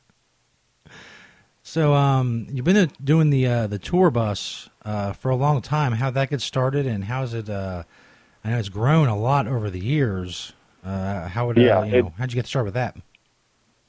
[1.63, 5.61] So, um, you've been uh, doing the uh, the tour bus uh, for a long
[5.63, 5.93] time.
[5.93, 7.49] How that get started, and how's it?
[7.49, 7.85] Uh,
[8.45, 10.53] I know it's grown a lot over the years.
[10.85, 11.99] Uh, how would uh, Yeah, you know?
[12.09, 12.97] it- how'd you get started with that?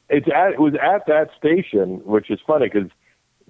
[0.10, 2.90] It's at, it was at that station, which is funny because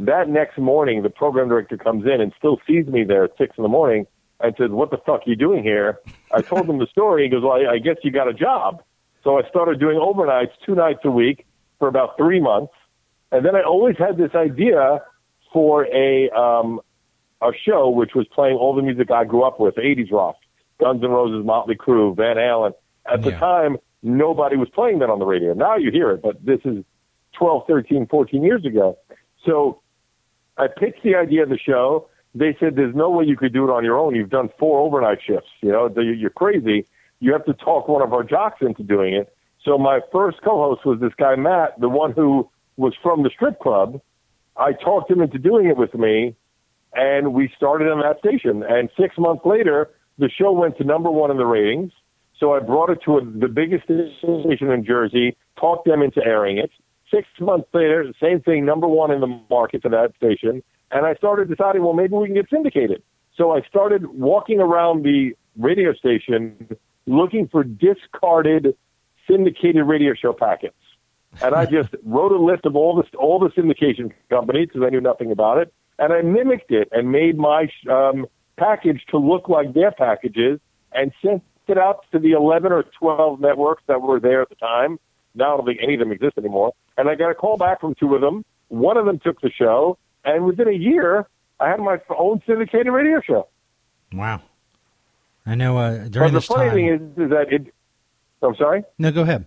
[0.08, 3.58] that next morning the program director comes in and still sees me there at six
[3.58, 4.08] in the morning
[4.40, 6.00] and says, "What the fuck are you doing here?"
[6.32, 7.24] I told him the story.
[7.24, 8.84] He goes, "Well, I, I guess you got a job."
[9.24, 11.46] So I started doing overnights two nights a week
[11.80, 12.74] for about three months,
[13.32, 15.04] and then I always had this idea
[15.54, 16.82] for a um,
[17.42, 20.38] a show which was playing all the music I grew up with, 80s rock,
[20.80, 22.74] Guns N' Roses, Motley Crue, Van Halen.
[23.12, 25.54] At the time, nobody was playing that on the radio.
[25.54, 26.84] Now you hear it, but this is
[27.34, 28.98] 12, 13, 14 years ago.
[29.46, 29.82] So
[30.62, 32.08] I pitched the idea of the show.
[32.36, 34.16] They said, there's no way you could do it on your own.
[34.16, 35.50] You've done four overnight shifts.
[35.62, 36.86] You know, you're crazy.
[37.20, 39.34] You have to talk one of our jocks into doing it.
[39.66, 42.48] So my first co-host was this guy, Matt, the one who
[42.78, 44.02] was from the strip club.
[44.56, 46.36] I talked him into doing it with me
[46.94, 48.64] and we started on that station.
[48.64, 49.90] And six months later,
[50.20, 51.92] the show went to number one in the ratings.
[52.40, 56.58] So I brought it to a, the biggest station in Jersey, talked them into airing
[56.58, 56.72] it.
[57.14, 60.64] Six months later, the same thing, number one in the market for that station.
[60.92, 63.04] And I started deciding, well, maybe we can get syndicated.
[63.36, 68.76] So I started walking around the radio station looking for discarded
[69.30, 70.76] syndicated radio show packets.
[71.42, 74.90] And I just wrote a list of all the all the syndication companies because I
[74.90, 78.26] knew nothing about it, and I mimicked it and made my um,
[78.58, 80.60] package to look like their packages,
[80.92, 84.56] and sent it out to the 11 or 12 networks that were there at the
[84.56, 85.00] time.
[85.34, 86.74] Now I don't think any of them exist anymore.
[86.98, 88.44] And I got a call back from two of them.
[88.70, 91.28] One of them took the show, and within a year,
[91.60, 93.48] I had my own syndicated radio show.
[94.14, 94.42] Wow.
[95.46, 95.78] I know.
[95.78, 96.76] Uh, But during the this funny time.
[96.76, 97.74] thing is, is that it.
[98.44, 98.84] I'm sorry.
[98.98, 99.46] no, go ahead.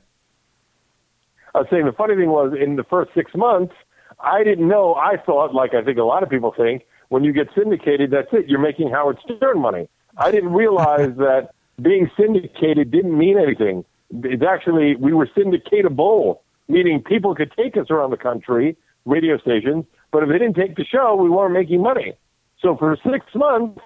[1.55, 3.74] I was saying the funny thing was in the first six months,
[4.20, 4.95] I didn't know.
[4.95, 8.28] I thought, like I think a lot of people think, when you get syndicated, that's
[8.32, 8.49] it.
[8.49, 9.88] You're making Howard Stern money.
[10.16, 13.84] I didn't realize that being syndicated didn't mean anything.
[14.22, 16.38] It's actually we were syndicatable,
[16.69, 20.77] meaning people could take us around the country, radio stations, but if they didn't take
[20.77, 22.15] the show, we weren't making money.
[22.61, 23.81] So for six months,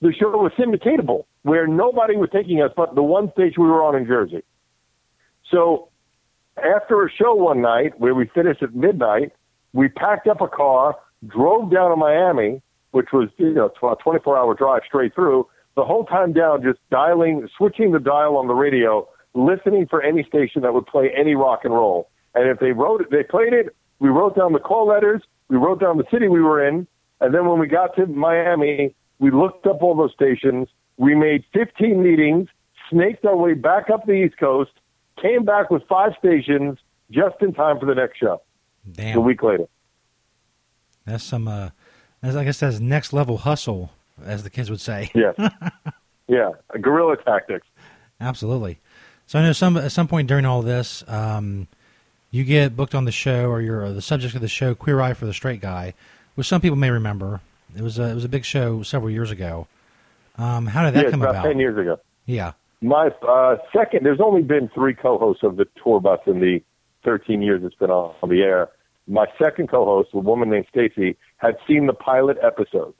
[0.00, 3.82] the show was syndicatable, where nobody was taking us but the one station we were
[3.82, 4.42] on in Jersey.
[5.50, 5.88] So
[6.58, 9.32] after a show one night where we finished at midnight,
[9.72, 10.96] we packed up a car,
[11.26, 12.62] drove down to Miami,
[12.92, 15.46] which was you know a 24 hour drive straight through.
[15.76, 20.24] The whole time down, just dialing, switching the dial on the radio, listening for any
[20.24, 22.08] station that would play any rock and roll.
[22.36, 23.74] And if they wrote it, they played it.
[23.98, 25.22] We wrote down the call letters.
[25.48, 26.86] We wrote down the city we were in.
[27.20, 30.68] And then when we got to Miami, we looked up all those stations.
[30.98, 32.48] We made 15 meetings,
[32.90, 34.70] snaked our way back up the East Coast,
[35.20, 36.78] came back with five stations
[37.10, 38.42] just in time for the next show.
[38.90, 39.16] Damn.
[39.16, 39.66] A week later.
[41.06, 41.70] That's some, uh,
[42.20, 45.10] that's, I guess that's next level hustle, as the kids would say.
[45.14, 45.32] Yeah.
[46.28, 46.50] yeah.
[46.80, 47.66] Guerrilla tactics.
[48.20, 48.78] Absolutely.
[49.26, 51.68] So I know some at some point during all this, um,
[52.36, 55.14] you get booked on the show, or you're the subject of the show, Queer Eye
[55.14, 55.94] for the Straight Guy,
[56.34, 57.40] which some people may remember.
[57.74, 59.66] It was a, it was a big show several years ago.
[60.36, 61.46] Um, how did that yeah, come about, about?
[61.46, 61.98] Ten years ago.
[62.26, 62.52] Yeah.
[62.82, 66.62] My uh, second, there's only been three co-hosts of the tour bus in the
[67.04, 68.68] 13 years it's been on the air.
[69.08, 72.94] My second co-host, a woman named Stacy, had seen the pilot episode,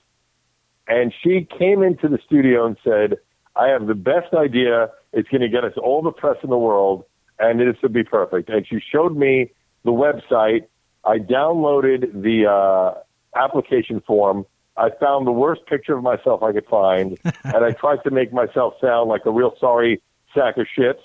[0.89, 3.18] and she came into the studio and said,
[3.55, 4.91] "I have the best idea.
[5.12, 7.05] It's going to get us all the press in the world,
[7.39, 9.51] and this would be perfect." And she showed me
[9.84, 10.66] the website.
[11.05, 13.01] I downloaded the uh,
[13.39, 14.47] application form.
[14.76, 18.32] I found the worst picture of myself I could find, and I tried to make
[18.32, 20.03] myself sound like a real sorry
[20.34, 21.01] sack of shit.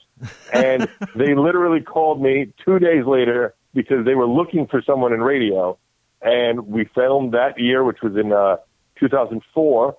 [0.53, 5.21] And they literally called me two days later because they were looking for someone in
[5.21, 5.77] radio.
[6.21, 8.57] And we filmed that year, which was in uh,
[8.99, 9.97] 2004.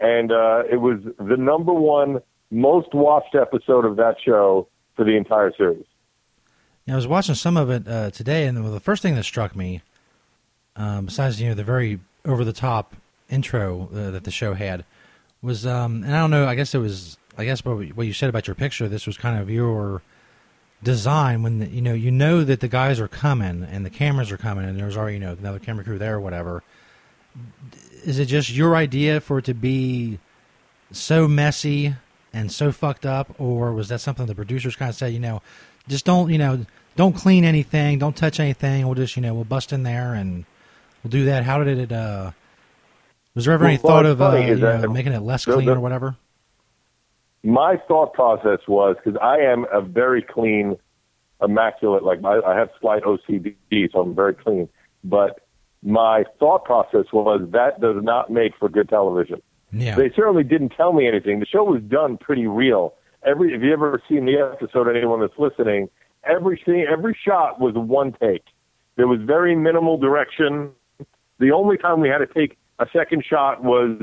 [0.00, 2.20] And uh, it was the number one
[2.50, 5.84] most watched episode of that show for the entire series.
[6.86, 9.56] Yeah, I was watching some of it uh, today, and the first thing that struck
[9.56, 9.80] me,
[10.76, 12.94] um, besides you know the very over the top
[13.30, 14.84] intro uh, that the show had,
[15.40, 18.28] was um, and I don't know, I guess it was, I guess what you said
[18.28, 20.02] about your picture, this was kind of your
[20.82, 24.30] design when the, you know you know that the guys are coming and the cameras
[24.30, 26.62] are coming and there's already you know another camera crew there or whatever.
[28.04, 30.18] Is it just your idea for it to be
[30.92, 31.94] so messy
[32.34, 35.12] and so fucked up, or was that something the producers kind of said?
[35.12, 35.40] You know,
[35.88, 36.66] just don't you know
[36.96, 38.84] don't clean anything, don't touch anything.
[38.84, 40.44] We'll just you know we'll bust in there and
[41.02, 41.44] we'll do that.
[41.44, 41.92] How did it?
[41.92, 42.32] uh
[43.34, 45.66] Was there ever Well, any thought of uh, you know, making it less the- clean
[45.66, 46.16] the- or whatever?
[47.42, 50.76] my thought process was because I am a very clean,
[51.42, 52.02] immaculate.
[52.02, 53.54] Like I, I have slight OCD,
[53.92, 54.66] so I'm very clean.
[55.04, 55.40] But
[55.82, 59.42] my thought process was that does not make for good television.
[59.74, 59.96] Yeah.
[59.96, 61.40] They certainly didn't tell me anything.
[61.40, 62.94] The show was done pretty real.
[63.24, 65.88] Every if you ever seen the episode, anyone that's listening,
[66.24, 68.44] every scene, every shot was one take.
[68.96, 70.70] There was very minimal direction.
[71.38, 73.98] The only time we had to take a second shot was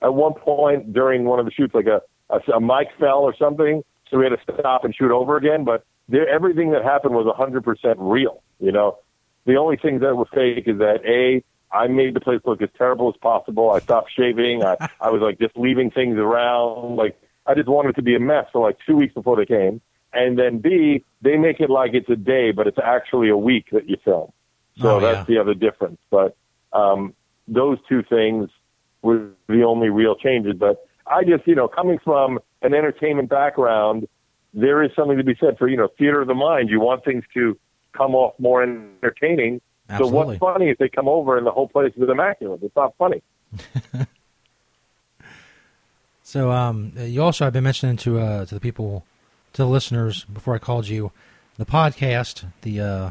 [0.00, 2.00] at one point during one of the shoots, like a
[2.30, 5.64] a, a mic fell or something, so we had to stop and shoot over again.
[5.64, 8.42] But there, everything that happened was 100% real.
[8.58, 8.98] You know,
[9.46, 12.68] the only thing that was fake is that a I made the place look as
[12.76, 13.70] terrible as possible.
[13.70, 14.62] I stopped shaving.
[14.62, 16.96] I I was like just leaving things around.
[16.96, 19.46] Like I just wanted it to be a mess for like two weeks before they
[19.46, 19.80] came.
[20.12, 23.70] And then B, they make it like it's a day, but it's actually a week
[23.72, 24.30] that you film.
[24.78, 25.98] So Oh, that's the other difference.
[26.10, 26.36] But
[26.72, 27.14] um,
[27.48, 28.50] those two things
[29.00, 30.54] were the only real changes.
[30.58, 34.06] But I just, you know, coming from an entertainment background,
[34.54, 36.68] there is something to be said for, you know, theater of the mind.
[36.68, 37.58] You want things to
[37.96, 39.60] come off more entertaining.
[39.98, 42.62] So what's funny if they come over and the whole place is immaculate?
[42.62, 43.22] It's not funny.
[46.32, 49.04] So um, you also I've been mentioning to uh, to the people,
[49.52, 51.12] to the listeners before I called you,
[51.58, 52.46] the podcast.
[52.62, 53.10] The uh,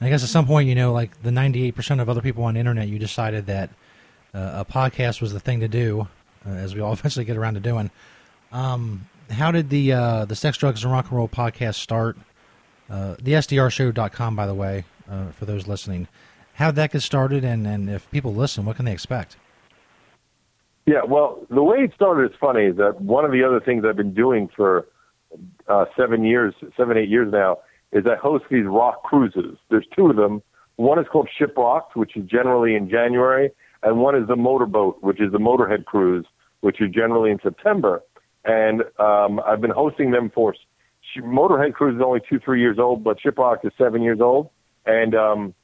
[0.00, 2.44] I guess at some point you know like the ninety eight percent of other people
[2.44, 3.70] on the internet, you decided that
[4.32, 6.06] uh, a podcast was the thing to do,
[6.46, 7.90] uh, as we all eventually get around to doing.
[8.52, 12.16] Um, how did the uh, the Sex, Drugs, and Rock and Roll podcast start?
[12.88, 16.08] Uh, the SDRshow.com, by the way, uh, for those listening.
[16.54, 19.36] How did that get started, and, and if people listen, what can they expect?
[20.86, 22.70] Yeah, well, the way it started is funny.
[22.72, 24.86] That one of the other things I've been doing for
[25.68, 27.58] uh, seven years, seven eight years now,
[27.92, 29.56] is I host these rock cruises.
[29.70, 30.42] There's two of them.
[30.76, 33.50] One is called Ship Shiprocked, which is generally in January,
[33.82, 36.26] and one is the Motorboat, which is the Motorhead cruise,
[36.60, 38.02] which is generally in September.
[38.44, 40.54] And um, I've been hosting them for
[41.18, 44.50] Motorhead cruise is only two three years old, but Ship Shiprocked is seven years old,
[44.86, 45.54] and um,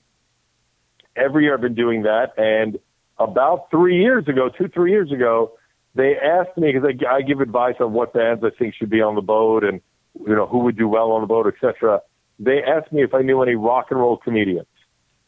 [1.17, 2.33] every year I've been doing that.
[2.37, 2.79] And
[3.19, 5.53] about three years ago, two, three years ago,
[5.95, 9.01] they asked me because I, I give advice on what bands I think should be
[9.01, 9.81] on the boat and,
[10.27, 12.01] you know, who would do well on the boat, etc.
[12.39, 14.67] They asked me if I knew any rock and roll comedians.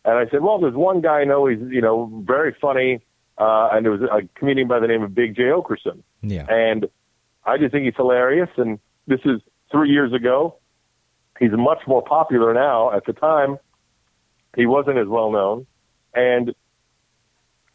[0.04, 3.00] And I said, well, there's one guy I know, he's, you know, very funny.
[3.36, 5.44] Uh, and there was a comedian by the name of Big J.
[5.44, 6.02] Oakerson.
[6.22, 6.46] Yeah.
[6.48, 6.86] And
[7.44, 8.50] I just think he's hilarious.
[8.56, 9.40] And this is
[9.72, 10.56] three years ago.
[11.38, 12.92] He's much more popular now.
[12.94, 13.58] At the time,
[14.56, 15.66] he wasn't as well known.
[16.14, 16.54] And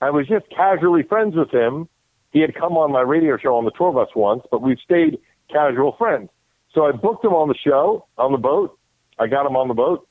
[0.02, 1.88] I was just casually friends with him.
[2.32, 5.18] He had come on my radio show on the tour bus once, but we've stayed
[5.50, 6.30] casual friends.
[6.74, 8.78] So I booked him on the show, on the boat.
[9.18, 10.08] I got him on the boat.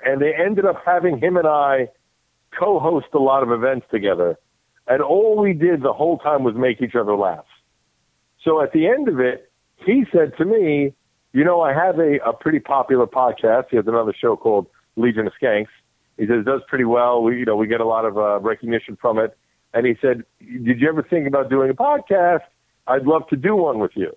[0.00, 1.88] And they ended up having him and I
[2.58, 4.38] co host a lot of events together.
[4.86, 7.46] And all we did the whole time was make each other laugh.
[8.44, 9.50] So at the end of it,
[9.84, 10.94] he said to me,
[11.32, 13.64] You know, I have a, a pretty popular podcast.
[13.70, 14.66] He has another show called
[14.96, 15.68] Legion of Skanks.
[16.16, 17.22] He says it does pretty well.
[17.22, 19.36] We, you know, we get a lot of uh, recognition from it.
[19.72, 22.42] And he said, "Did you ever think about doing a podcast?
[22.86, 24.16] I'd love to do one with you."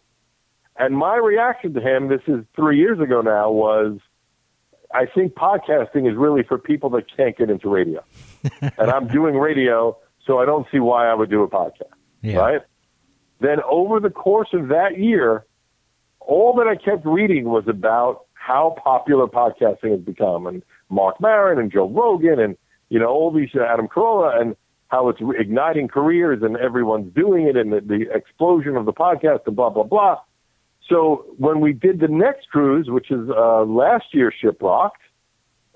[0.78, 3.97] And my reaction to him, this is three years ago now, was,
[4.93, 8.03] I think podcasting is really for people that can't get into radio.
[8.61, 11.93] and I'm doing radio, so I don't see why I would do a podcast.
[12.21, 12.38] Yeah.
[12.38, 12.61] Right?
[13.39, 15.45] Then over the course of that year,
[16.19, 21.59] all that I kept reading was about how popular podcasting has become and Marc Maron
[21.59, 22.55] and Joe Rogan and,
[22.87, 24.55] you know, all these uh, Adam Carolla and
[24.87, 29.41] how it's igniting careers and everyone's doing it and the, the explosion of the podcast
[29.47, 30.21] and blah, blah, blah.
[30.87, 34.91] So when we did the next cruise, which is uh, last year's Shiprocked,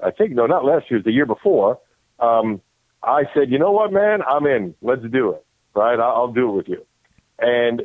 [0.01, 1.77] I think, no, not last year's, the year before,
[2.21, 2.61] um,
[3.03, 4.75] I said, you know what, man, I'm in.
[4.81, 5.45] Let's do it.
[5.75, 5.99] Right?
[5.99, 6.85] I'll, I'll do it with you.
[7.37, 7.81] And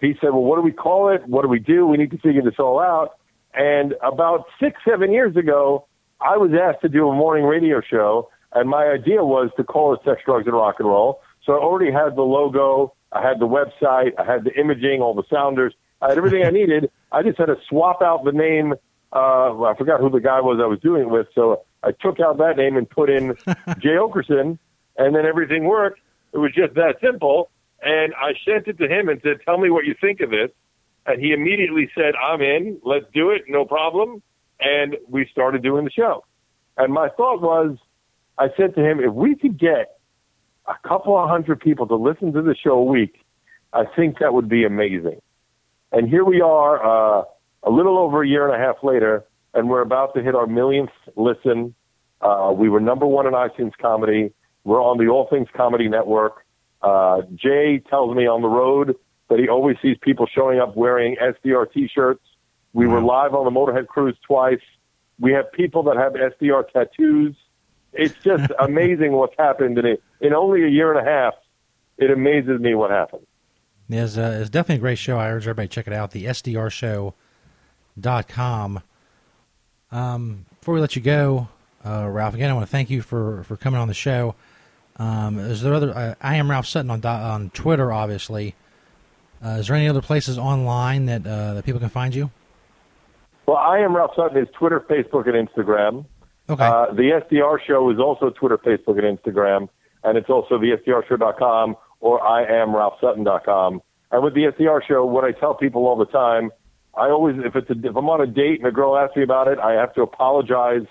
[0.00, 1.24] he said, well, what do we call it?
[1.28, 1.86] What do we do?
[1.86, 3.10] We need to figure this all out.
[3.56, 5.86] And about six, seven years ago,
[6.20, 9.94] I was asked to do a morning radio show, and my idea was to call
[9.94, 11.20] it Sex, Drugs, and Rock and Roll.
[11.44, 15.14] So I already had the logo, I had the website, I had the imaging, all
[15.14, 16.90] the sounders, I had everything I needed.
[17.10, 18.74] I just had to swap out the name.
[19.12, 22.20] Uh, I forgot who the guy was I was doing it with, so I took
[22.20, 23.36] out that name and put in
[23.78, 24.58] Jay Oakerson,
[24.98, 26.00] and then everything worked.
[26.34, 27.50] It was just that simple.
[27.82, 30.50] And I sent it to him and said, "Tell me what you think of this."
[31.06, 32.80] And he immediately said, "I'm in.
[32.84, 33.42] Let's do it.
[33.48, 34.22] No problem."
[34.60, 36.24] And we started doing the show.
[36.76, 37.76] And my thought was,
[38.38, 39.98] I said to him, if we could get
[40.66, 43.24] a couple of hundred people to listen to the show a week,
[43.72, 45.20] I think that would be amazing.
[45.92, 47.24] And here we are, uh,
[47.62, 50.46] a little over a year and a half later, and we're about to hit our
[50.46, 51.74] millionth listen.
[52.20, 54.32] Uh, we were number one in iTunes comedy.
[54.64, 56.44] We're on the All Things Comedy Network.
[56.82, 58.96] Uh, Jay tells me on the road
[59.28, 62.22] that he always sees people showing up wearing SDR t-shirts.
[62.72, 64.60] We were live on the Motorhead cruise twice.
[65.18, 67.34] We have people that have SDR tattoos.
[67.92, 70.02] It's just amazing what's happened in it.
[70.20, 71.34] In only a year and a half,
[71.96, 73.26] it amazes me what happened.
[73.88, 75.18] It's, uh, it's definitely a great show.
[75.18, 76.10] I urge everybody to check it out.
[76.10, 77.14] The SDR Show
[77.96, 78.82] SDRshow.com.
[79.92, 81.48] Um, before we let you go,
[81.84, 84.34] uh, Ralph, again, I want to thank you for, for coming on the show.
[84.96, 85.96] Um, is there other?
[85.96, 88.54] Uh, I am Ralph Sutton on on Twitter, obviously.
[89.44, 92.30] Uh, is there any other places online that uh, that people can find you?
[93.46, 96.04] Well, I am Ralph Sutton is Twitter, Facebook, and Instagram.
[96.48, 96.64] Okay.
[96.64, 99.68] Uh, the SDR show is also Twitter, Facebook, and Instagram,
[100.04, 103.82] and it's also the SDRshow.com or I am RalphSutton.com.
[104.12, 106.50] And with the SDR show, what I tell people all the time,
[106.96, 109.22] I always, if it's a, if I'm on a date and a girl asks me
[109.22, 110.86] about it, I have to apologize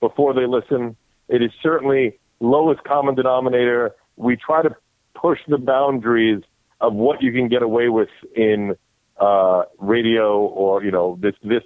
[0.00, 0.96] before they listen.
[1.28, 3.94] It is certainly lowest common denominator.
[4.16, 4.76] We try to
[5.14, 6.42] push the boundaries
[6.80, 8.76] of what you can get away with in
[9.18, 11.62] uh, radio or you know this this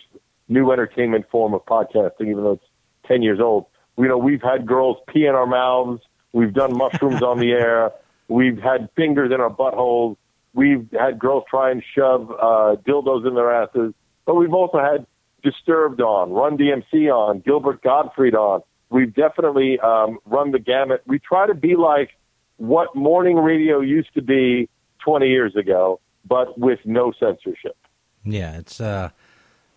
[0.48, 2.64] new entertainment form of podcasting, even though it's
[3.06, 3.66] ten years old.
[3.98, 6.02] You know, we've had girls pee in our mouths.
[6.32, 7.92] We've done mushrooms on the air.
[8.28, 10.16] We've had fingers in our buttholes.
[10.54, 13.94] We've had girls try and shove uh, dildos in their asses.
[14.24, 15.06] But we've also had
[15.42, 18.62] Disturbed on, Run DMC on, Gilbert Gottfried on.
[18.90, 21.02] We've definitely um, run the gamut.
[21.04, 22.10] We try to be like
[22.58, 24.68] what morning radio used to be
[25.04, 27.76] 20 years ago, but with no censorship.
[28.24, 29.10] Yeah, it's uh,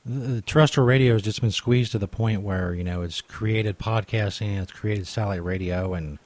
[0.05, 3.79] the terrestrial radio has just been squeezed to the point where you know it's created
[3.79, 6.19] podcasting, it's created satellite radio, and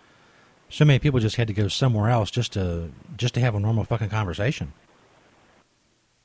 [0.69, 3.59] so many people just had to go somewhere else just to just to have a
[3.59, 4.73] normal fucking conversation.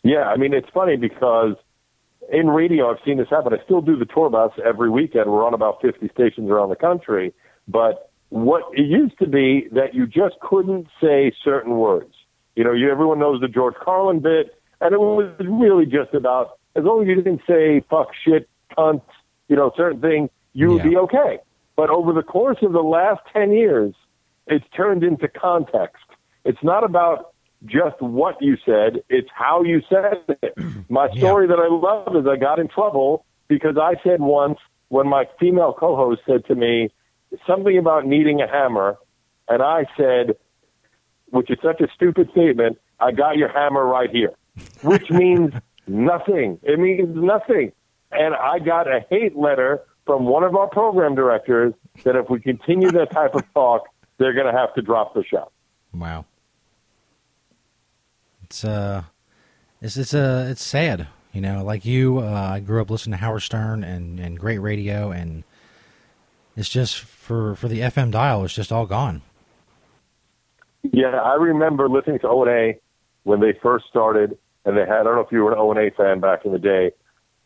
[0.03, 1.55] Yeah, I mean it's funny because
[2.33, 3.53] in radio I've seen this happen.
[3.55, 5.31] I still do the tour bus every weekend.
[5.31, 7.33] We're on about 50 stations around the country,
[7.69, 12.14] but what it used to be that you just couldn't say certain words.
[12.57, 16.59] You know, you everyone knows the George Carlin bit, and it was really just about
[16.77, 19.03] as long as you didn't say fuck, shit, cunt,
[19.49, 21.39] you know, certain thing, you would be okay.
[21.77, 23.95] But over the course of the last 10 years,
[24.47, 26.05] it's turned into context.
[26.45, 27.33] It's not about
[27.65, 30.55] just what you said, it's how you said it.
[30.91, 35.09] My story that I love is I got in trouble because I said once when
[35.09, 36.91] my female co host said to me
[37.47, 38.97] something about needing a hammer,
[39.49, 40.37] and I said,
[41.31, 44.35] which is such a stupid statement, I got your hammer right here,
[44.83, 45.55] which means
[45.87, 46.59] nothing.
[46.63, 47.73] It means nothing.
[48.13, 52.41] And I got a hate letter from one of our program directors that if we
[52.41, 55.51] continue that type of talk, they're going to have to drop the show.
[55.93, 56.27] Wow.
[58.45, 59.05] It's uh,
[59.81, 61.09] it's it's uh, it's sad.
[61.33, 64.59] You know, like you, uh, I grew up listening to Howard Stern and and great
[64.59, 65.43] radio, and
[66.57, 69.23] it's just for for the FM dial, it's just all gone.
[70.93, 72.81] Yeah, I remember listening to O and A
[73.23, 75.01] when they first started, and they had.
[75.01, 76.93] I don't know if you were an O and A fan back in the day,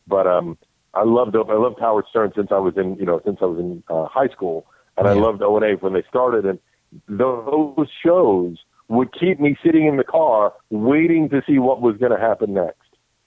[0.07, 0.57] but um,
[0.93, 3.59] I loved I loved Howard Stern since I was in you know since I was
[3.59, 4.65] in uh, high school,
[4.97, 6.59] and I loved O and A when they started, and
[7.07, 8.57] those shows
[8.89, 12.53] would keep me sitting in the car waiting to see what was going to happen
[12.53, 12.77] next.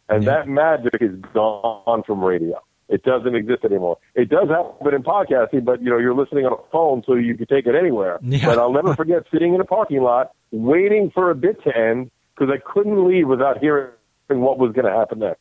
[0.09, 2.61] And that magic is gone from radio.
[2.93, 3.97] It doesn't exist anymore.
[4.15, 7.35] It does happen in podcasting, but you know you're listening on a phone, so you
[7.35, 8.19] can take it anywhere.
[8.21, 8.45] Yeah.
[8.45, 12.11] But I'll never forget sitting in a parking lot waiting for a bit to end
[12.35, 13.93] because I couldn't leave without hearing
[14.29, 15.41] what was going to happen next.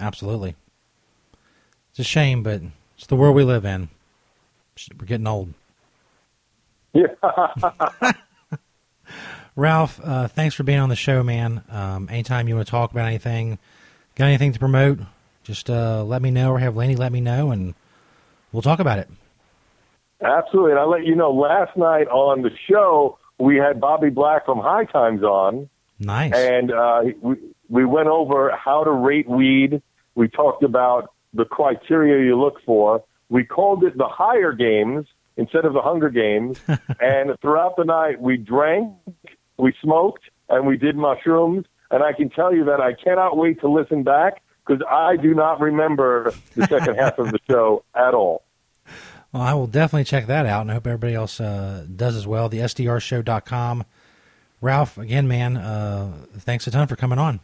[0.00, 0.56] Absolutely.
[1.90, 2.62] It's a shame, but
[2.96, 3.88] it's the world we live in.
[4.98, 5.54] We're getting old.
[6.92, 7.06] Yeah.
[9.54, 11.62] Ralph, uh, thanks for being on the show, man.
[11.70, 13.58] Um, anytime you want to talk about anything,
[14.16, 14.98] got anything to promote,
[15.42, 17.74] just uh, let me know or have Laney let me know, and
[18.52, 19.08] we'll talk about it.
[20.22, 20.72] Absolutely.
[20.72, 24.60] And I'll let you know, last night on the show, we had Bobby Black from
[24.60, 25.68] High Times on.
[25.98, 26.32] Nice.
[26.32, 27.36] And uh, we,
[27.68, 29.82] we went over how to rate weed.
[30.14, 33.02] We talked about the criteria you look for.
[33.28, 36.60] We called it the higher games instead of the Hunger Games.
[37.00, 38.92] and throughout the night, we drank,
[39.56, 41.66] we smoked, and we did mushrooms.
[41.90, 45.34] And I can tell you that I cannot wait to listen back because I do
[45.34, 48.42] not remember the second half of the show at all.
[49.32, 52.26] Well, I will definitely check that out, and I hope everybody else uh, does as
[52.26, 52.48] well.
[52.48, 53.84] The SDRshow.com.
[54.60, 57.40] Ralph, again, man, uh, thanks a ton for coming on.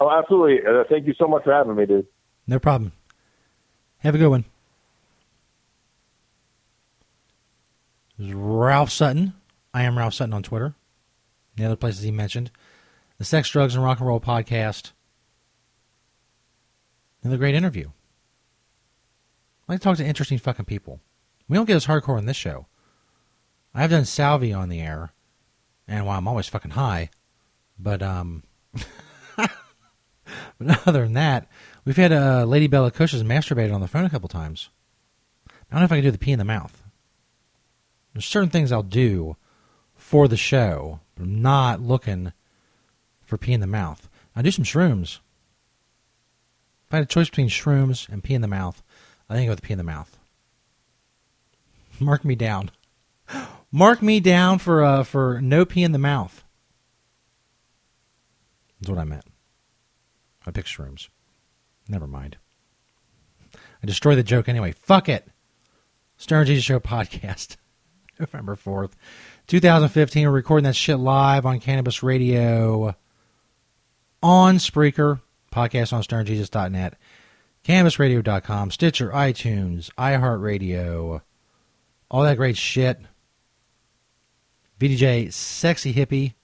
[0.00, 0.60] Oh, absolutely.
[0.66, 2.06] Uh, thank you so much for having me, dude.
[2.46, 2.92] No problem.
[3.98, 4.44] Have a good one.
[8.18, 9.34] This is Ralph Sutton.
[9.74, 10.74] I am Ralph Sutton on Twitter.
[11.56, 12.50] The other places he mentioned.
[13.18, 14.92] The Sex, Drugs, and Rock and Roll podcast.
[17.22, 17.88] Another great interview.
[19.68, 21.00] I like to talk to interesting fucking people.
[21.48, 22.66] We don't get as hardcore on this show.
[23.74, 25.12] I've done Salvi on the air,
[25.86, 27.10] and while I'm always fucking high,
[27.78, 28.42] but um,
[29.36, 31.48] but other than that,
[31.84, 34.68] we've had uh, Lady Bella Cush's masturbated on the phone a couple times.
[35.48, 36.82] I don't know if I can do the pee in the mouth.
[38.12, 39.36] There's certain things I'll do
[39.94, 42.32] for the show, but I'm not looking
[43.22, 44.10] for pee in the mouth.
[44.36, 45.20] I do some shrooms.
[46.92, 48.82] If I had a choice between shrooms and pee in the mouth,
[49.26, 50.18] I think I with pee in the mouth.
[51.98, 52.70] Mark me down.
[53.72, 56.44] Mark me down for uh, for no pee in the mouth.
[58.78, 59.24] That's what I meant.
[60.46, 61.08] I picked shrooms.
[61.88, 62.36] Never mind.
[63.54, 64.72] I destroy the joke anyway.
[64.72, 65.26] Fuck it.
[66.18, 67.56] Stoner Jesus Show podcast.
[68.18, 68.92] November 4th,
[69.46, 70.26] 2015.
[70.26, 72.94] We're recording that shit live on Cannabis Radio
[74.22, 75.22] on Spreaker,
[75.52, 76.94] podcast on stonerjesus.net,
[77.64, 81.20] cannabisradio.com, Stitcher, iTunes, iHeartRadio,
[82.10, 83.00] all that great shit.
[84.80, 86.34] VDJ Sexy Hippie.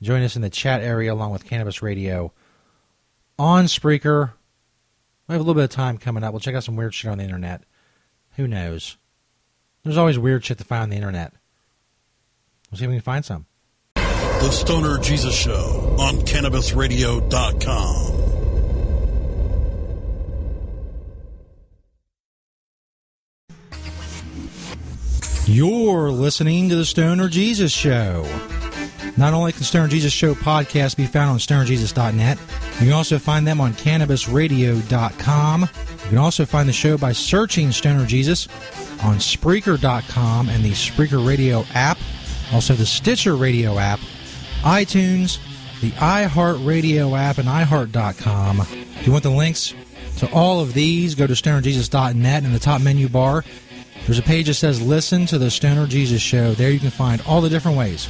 [0.00, 2.32] Join us in the chat area along with Cannabis Radio
[3.38, 4.32] on Spreaker.
[5.28, 6.32] We have a little bit of time coming up.
[6.32, 7.64] We'll check out some weird shit on the internet.
[8.36, 8.96] Who knows?
[9.84, 11.34] There's always weird shit to find on the internet.
[12.70, 13.46] We'll see if we can find some.
[13.94, 18.09] The Stoner Jesus Show on CannabisRadio.com.
[25.52, 28.24] You're listening to the Stoner Jesus Show.
[29.16, 33.44] Not only can Stoner Jesus Show podcast be found on stonerjesus.net, you can also find
[33.44, 35.62] them on cannabisradio.com.
[35.62, 38.46] You can also find the show by searching Stoner Jesus
[39.02, 41.98] on Spreaker.com and the Spreaker Radio app,
[42.52, 43.98] also the Stitcher Radio app,
[44.60, 45.40] iTunes,
[45.80, 48.60] the iHeartRadio app, and iHeart.com.
[48.60, 49.74] If you want the links
[50.18, 53.44] to all of these, go to stonerjesus.net in the top menu bar.
[54.10, 56.52] There's a page that says Listen to the Stoner Jesus Show.
[56.54, 58.08] There you can find all the different ways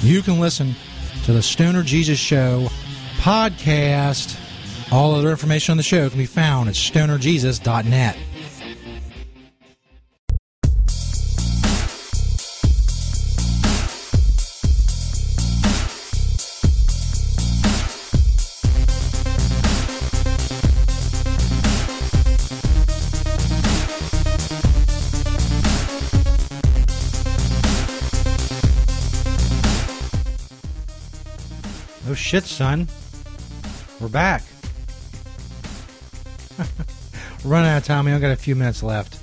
[0.00, 0.76] you can listen
[1.24, 2.68] to the Stoner Jesus Show
[3.16, 4.38] podcast.
[4.92, 8.16] All other information on the show can be found at stonerjesus.net.
[32.30, 32.86] shit, son.
[33.98, 34.44] We're back.
[37.44, 38.04] Running out of time.
[38.04, 39.18] We only got a few minutes left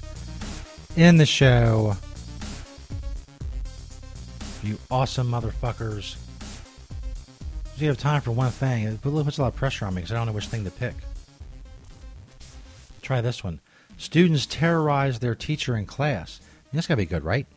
[0.97, 1.95] in the show.
[4.61, 6.17] You awesome motherfuckers.
[7.77, 8.83] Do You have time for one thing.
[8.83, 10.71] It puts a lot of pressure on me because I don't know which thing to
[10.71, 10.95] pick.
[13.01, 13.61] Try this one.
[13.97, 16.41] Students terrorize their teacher in class.
[16.73, 17.47] That's got to be good, right?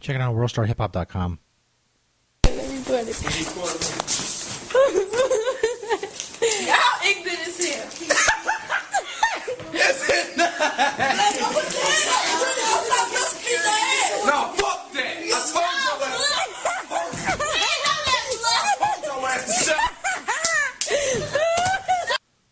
[0.00, 1.40] Check it out worldstarhiphop.com.
[3.10, 3.16] Y'all
[7.04, 7.90] ignorant as hell.
[14.26, 15.16] No, fuck that.
[15.16, 15.18] I
[18.78, 19.74] told your ass to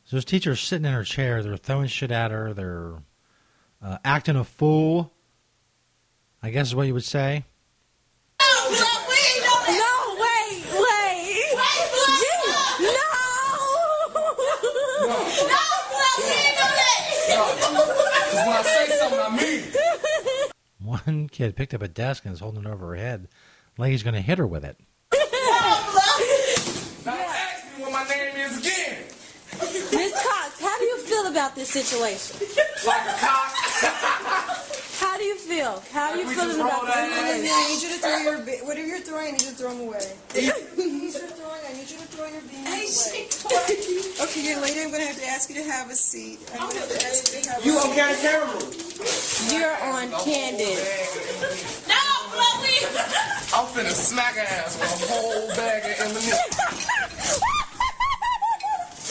[0.04, 1.42] So this teacher's sitting in her chair.
[1.42, 2.52] They're throwing shit at her.
[2.54, 2.94] They're
[3.82, 5.12] uh, acting a fool.
[6.42, 7.44] I guess is what you would say.
[8.40, 9.42] No, wait,
[10.72, 11.54] wait.
[12.80, 12.88] No.
[18.34, 20.52] When I say something, I mean it.
[20.88, 23.28] One kid picked up a desk and is holding it over her head.
[23.76, 24.78] Like he's going to hit her with it.
[27.04, 29.04] Now ask me what my name is again.
[29.92, 32.36] Miss Cox, how do you feel about this situation?
[32.86, 33.52] Like a cock.
[34.98, 35.82] How do you feel?
[35.92, 36.96] How are you We feeling about roll this?
[36.96, 39.28] I need you to throw your bi- whatever you're throwing.
[39.28, 40.12] I need you to throw them away.
[40.32, 41.60] These are throwing.
[41.68, 43.28] I need you to throw your beans away.
[44.24, 46.38] Okay, young lady, I'm going to have to ask you to have a seat.
[46.54, 47.94] I'm going to have to ask you to have You a on seat.
[47.94, 48.67] camera camera?
[49.50, 50.78] You're on Candid.
[51.88, 51.94] No,
[52.32, 52.78] Chloe!
[53.54, 57.40] I'm finna smack her ass with a whole bag of M&M's.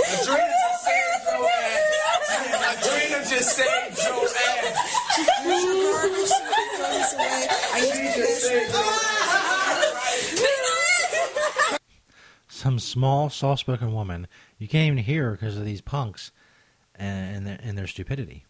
[0.07, 1.83] Adrena just said Joe ass.
[2.77, 4.75] Adrena just said Joe ass.
[5.43, 6.31] Here's your garbage.
[6.77, 7.47] Throw this away.
[7.73, 8.21] I need to
[11.69, 11.79] ask
[12.47, 14.27] Some small, soft-spoken woman.
[14.57, 16.31] You can't even hear her because of these punks
[16.95, 18.46] and, and, their, and their stupidity.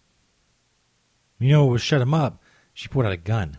[1.39, 2.41] You know what would shut him up?
[2.73, 3.57] She pulled out a gun.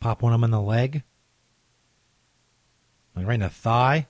[0.00, 1.02] Pop one of them in the leg.
[3.14, 4.08] Like right in the thigh.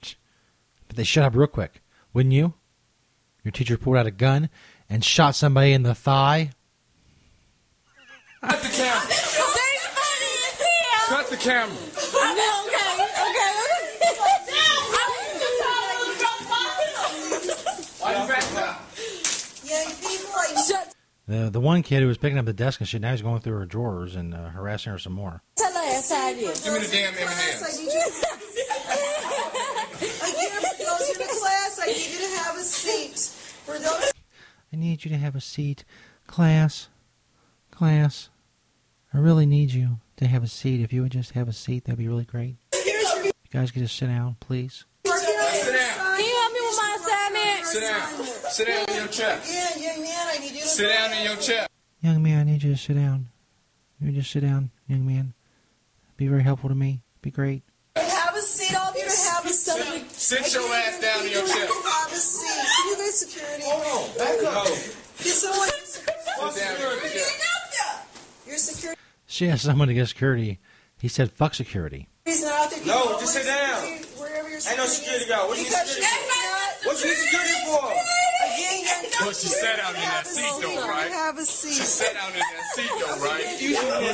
[0.00, 2.54] But they shut up real quick, wouldn't you?
[3.42, 4.50] Your teacher pulled out a gun
[4.88, 6.50] and shot somebody in the thigh.
[8.40, 9.12] Cut the camera.
[11.08, 11.76] Cut the camera.
[17.98, 18.82] Why you back up?
[19.64, 20.94] Young people, I Shut
[21.28, 23.40] The the one kid who was picking up the desk and shit, now he's going
[23.40, 25.42] through her drawers and uh, harassing her some more.
[25.56, 26.60] Tell her ass how it is.
[26.62, 27.62] Give me the damn class.
[27.62, 27.80] I M&Ms.
[27.80, 28.00] need you.
[29.96, 33.18] Again, for those in the class, I need you to have a seat.
[33.64, 34.12] For those
[34.72, 35.84] I need you to have a seat.
[36.28, 36.88] Class.
[37.72, 38.28] Class.
[39.12, 40.80] I really need you to have a seat.
[40.80, 42.56] If you would just have a seat, that'd be really great.
[42.72, 44.84] your You guys could just sit down, please.
[45.04, 45.22] Sit down.
[46.16, 47.66] Can you help me with my assignment?
[47.66, 48.26] Sit down.
[48.50, 49.40] Sit down in your chair.
[49.48, 51.66] Yeah, young man, I need you to Sit down in your chair.
[52.02, 53.28] Young man, I need you to sit down.
[54.00, 55.32] You just sit down, young man.
[56.16, 57.00] Be very helpful to me.
[57.22, 57.62] Be great.
[57.94, 58.74] have a seat.
[58.76, 60.10] All of you to have a seat.
[60.10, 61.66] Sit your ass down in your chair.
[61.66, 62.66] Have a seat.
[62.66, 63.62] Can you guys security?
[63.66, 64.18] Hold on.
[64.18, 64.66] Back up.
[64.66, 65.68] Can someone?
[65.84, 67.26] Sit down in your chair.
[68.46, 70.58] Your security She asked someone to get security.
[70.98, 72.08] He said, fuck security.
[72.24, 72.84] He's not out there.
[72.86, 73.80] No, just sit down.
[73.80, 75.48] security Wherever your Ain't no security security guard.
[75.48, 78.35] What you need Because security you're not- What you need security for?
[78.56, 81.12] Again, young Well, she sat down in that seat, though, right?
[81.12, 83.60] Have a She sat down in that seat though, right?
[83.60, 84.12] You sat down in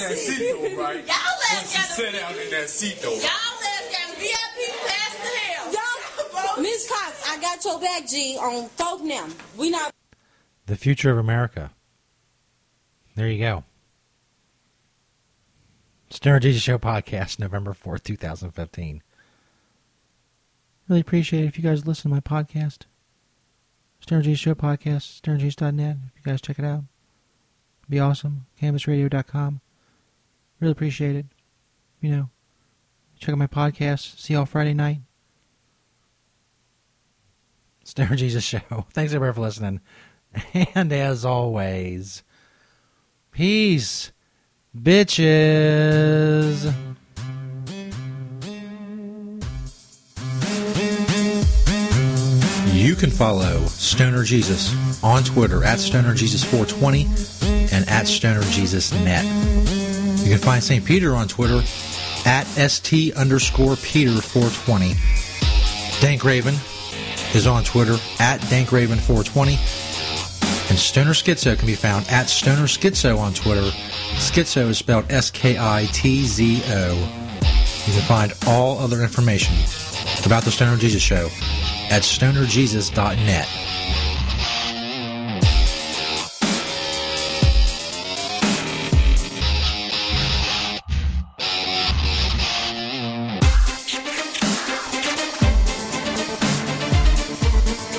[0.00, 1.04] that seat though, right?
[1.06, 3.14] When she sat down in that seat though.
[3.14, 3.54] Y'all,
[6.60, 9.26] Miss Cox, I got your back, G, on folk now.
[9.56, 9.92] We not.
[10.66, 11.72] The future of America.
[13.16, 13.64] There you go.
[16.10, 19.02] Stoner Jesus Show podcast, November 4th, 2015.
[20.88, 22.82] Really appreciate it if you guys listen to my podcast.
[24.04, 25.96] Stoner Jesus Show podcast, stonerjesus.net.
[26.08, 26.84] If you guys check it out,
[27.80, 28.44] it'd be awesome.
[28.60, 29.62] Cannabisradio.com.
[30.60, 31.24] Really appreciate it.
[32.02, 32.30] You know,
[33.18, 34.18] check out my podcast.
[34.20, 34.98] See y'all Friday night.
[37.82, 38.58] Stoner Jesus Show.
[38.92, 39.80] Thanks everybody for listening.
[40.74, 42.24] And as always,
[43.32, 44.12] peace,
[44.76, 46.74] bitches.
[52.84, 57.06] You can follow Stoner Jesus on Twitter at Stoner Jesus 420
[57.74, 59.24] and at Stoner Jesus Net.
[60.22, 60.84] You can find St.
[60.84, 61.62] Peter on Twitter
[62.26, 64.96] at ST underscore Peter 420.
[66.02, 66.56] Dank Raven
[67.32, 69.52] is on Twitter at Dank Raven 420.
[70.68, 73.70] And Stoner Skitzo can be found at Stoner Skitzo on Twitter.
[74.16, 76.92] Skitzo is spelled S K I T Z O.
[77.86, 79.56] You can find all other information
[80.26, 81.30] about the Stoner Jesus Show
[81.90, 83.73] at stonerjesus.net.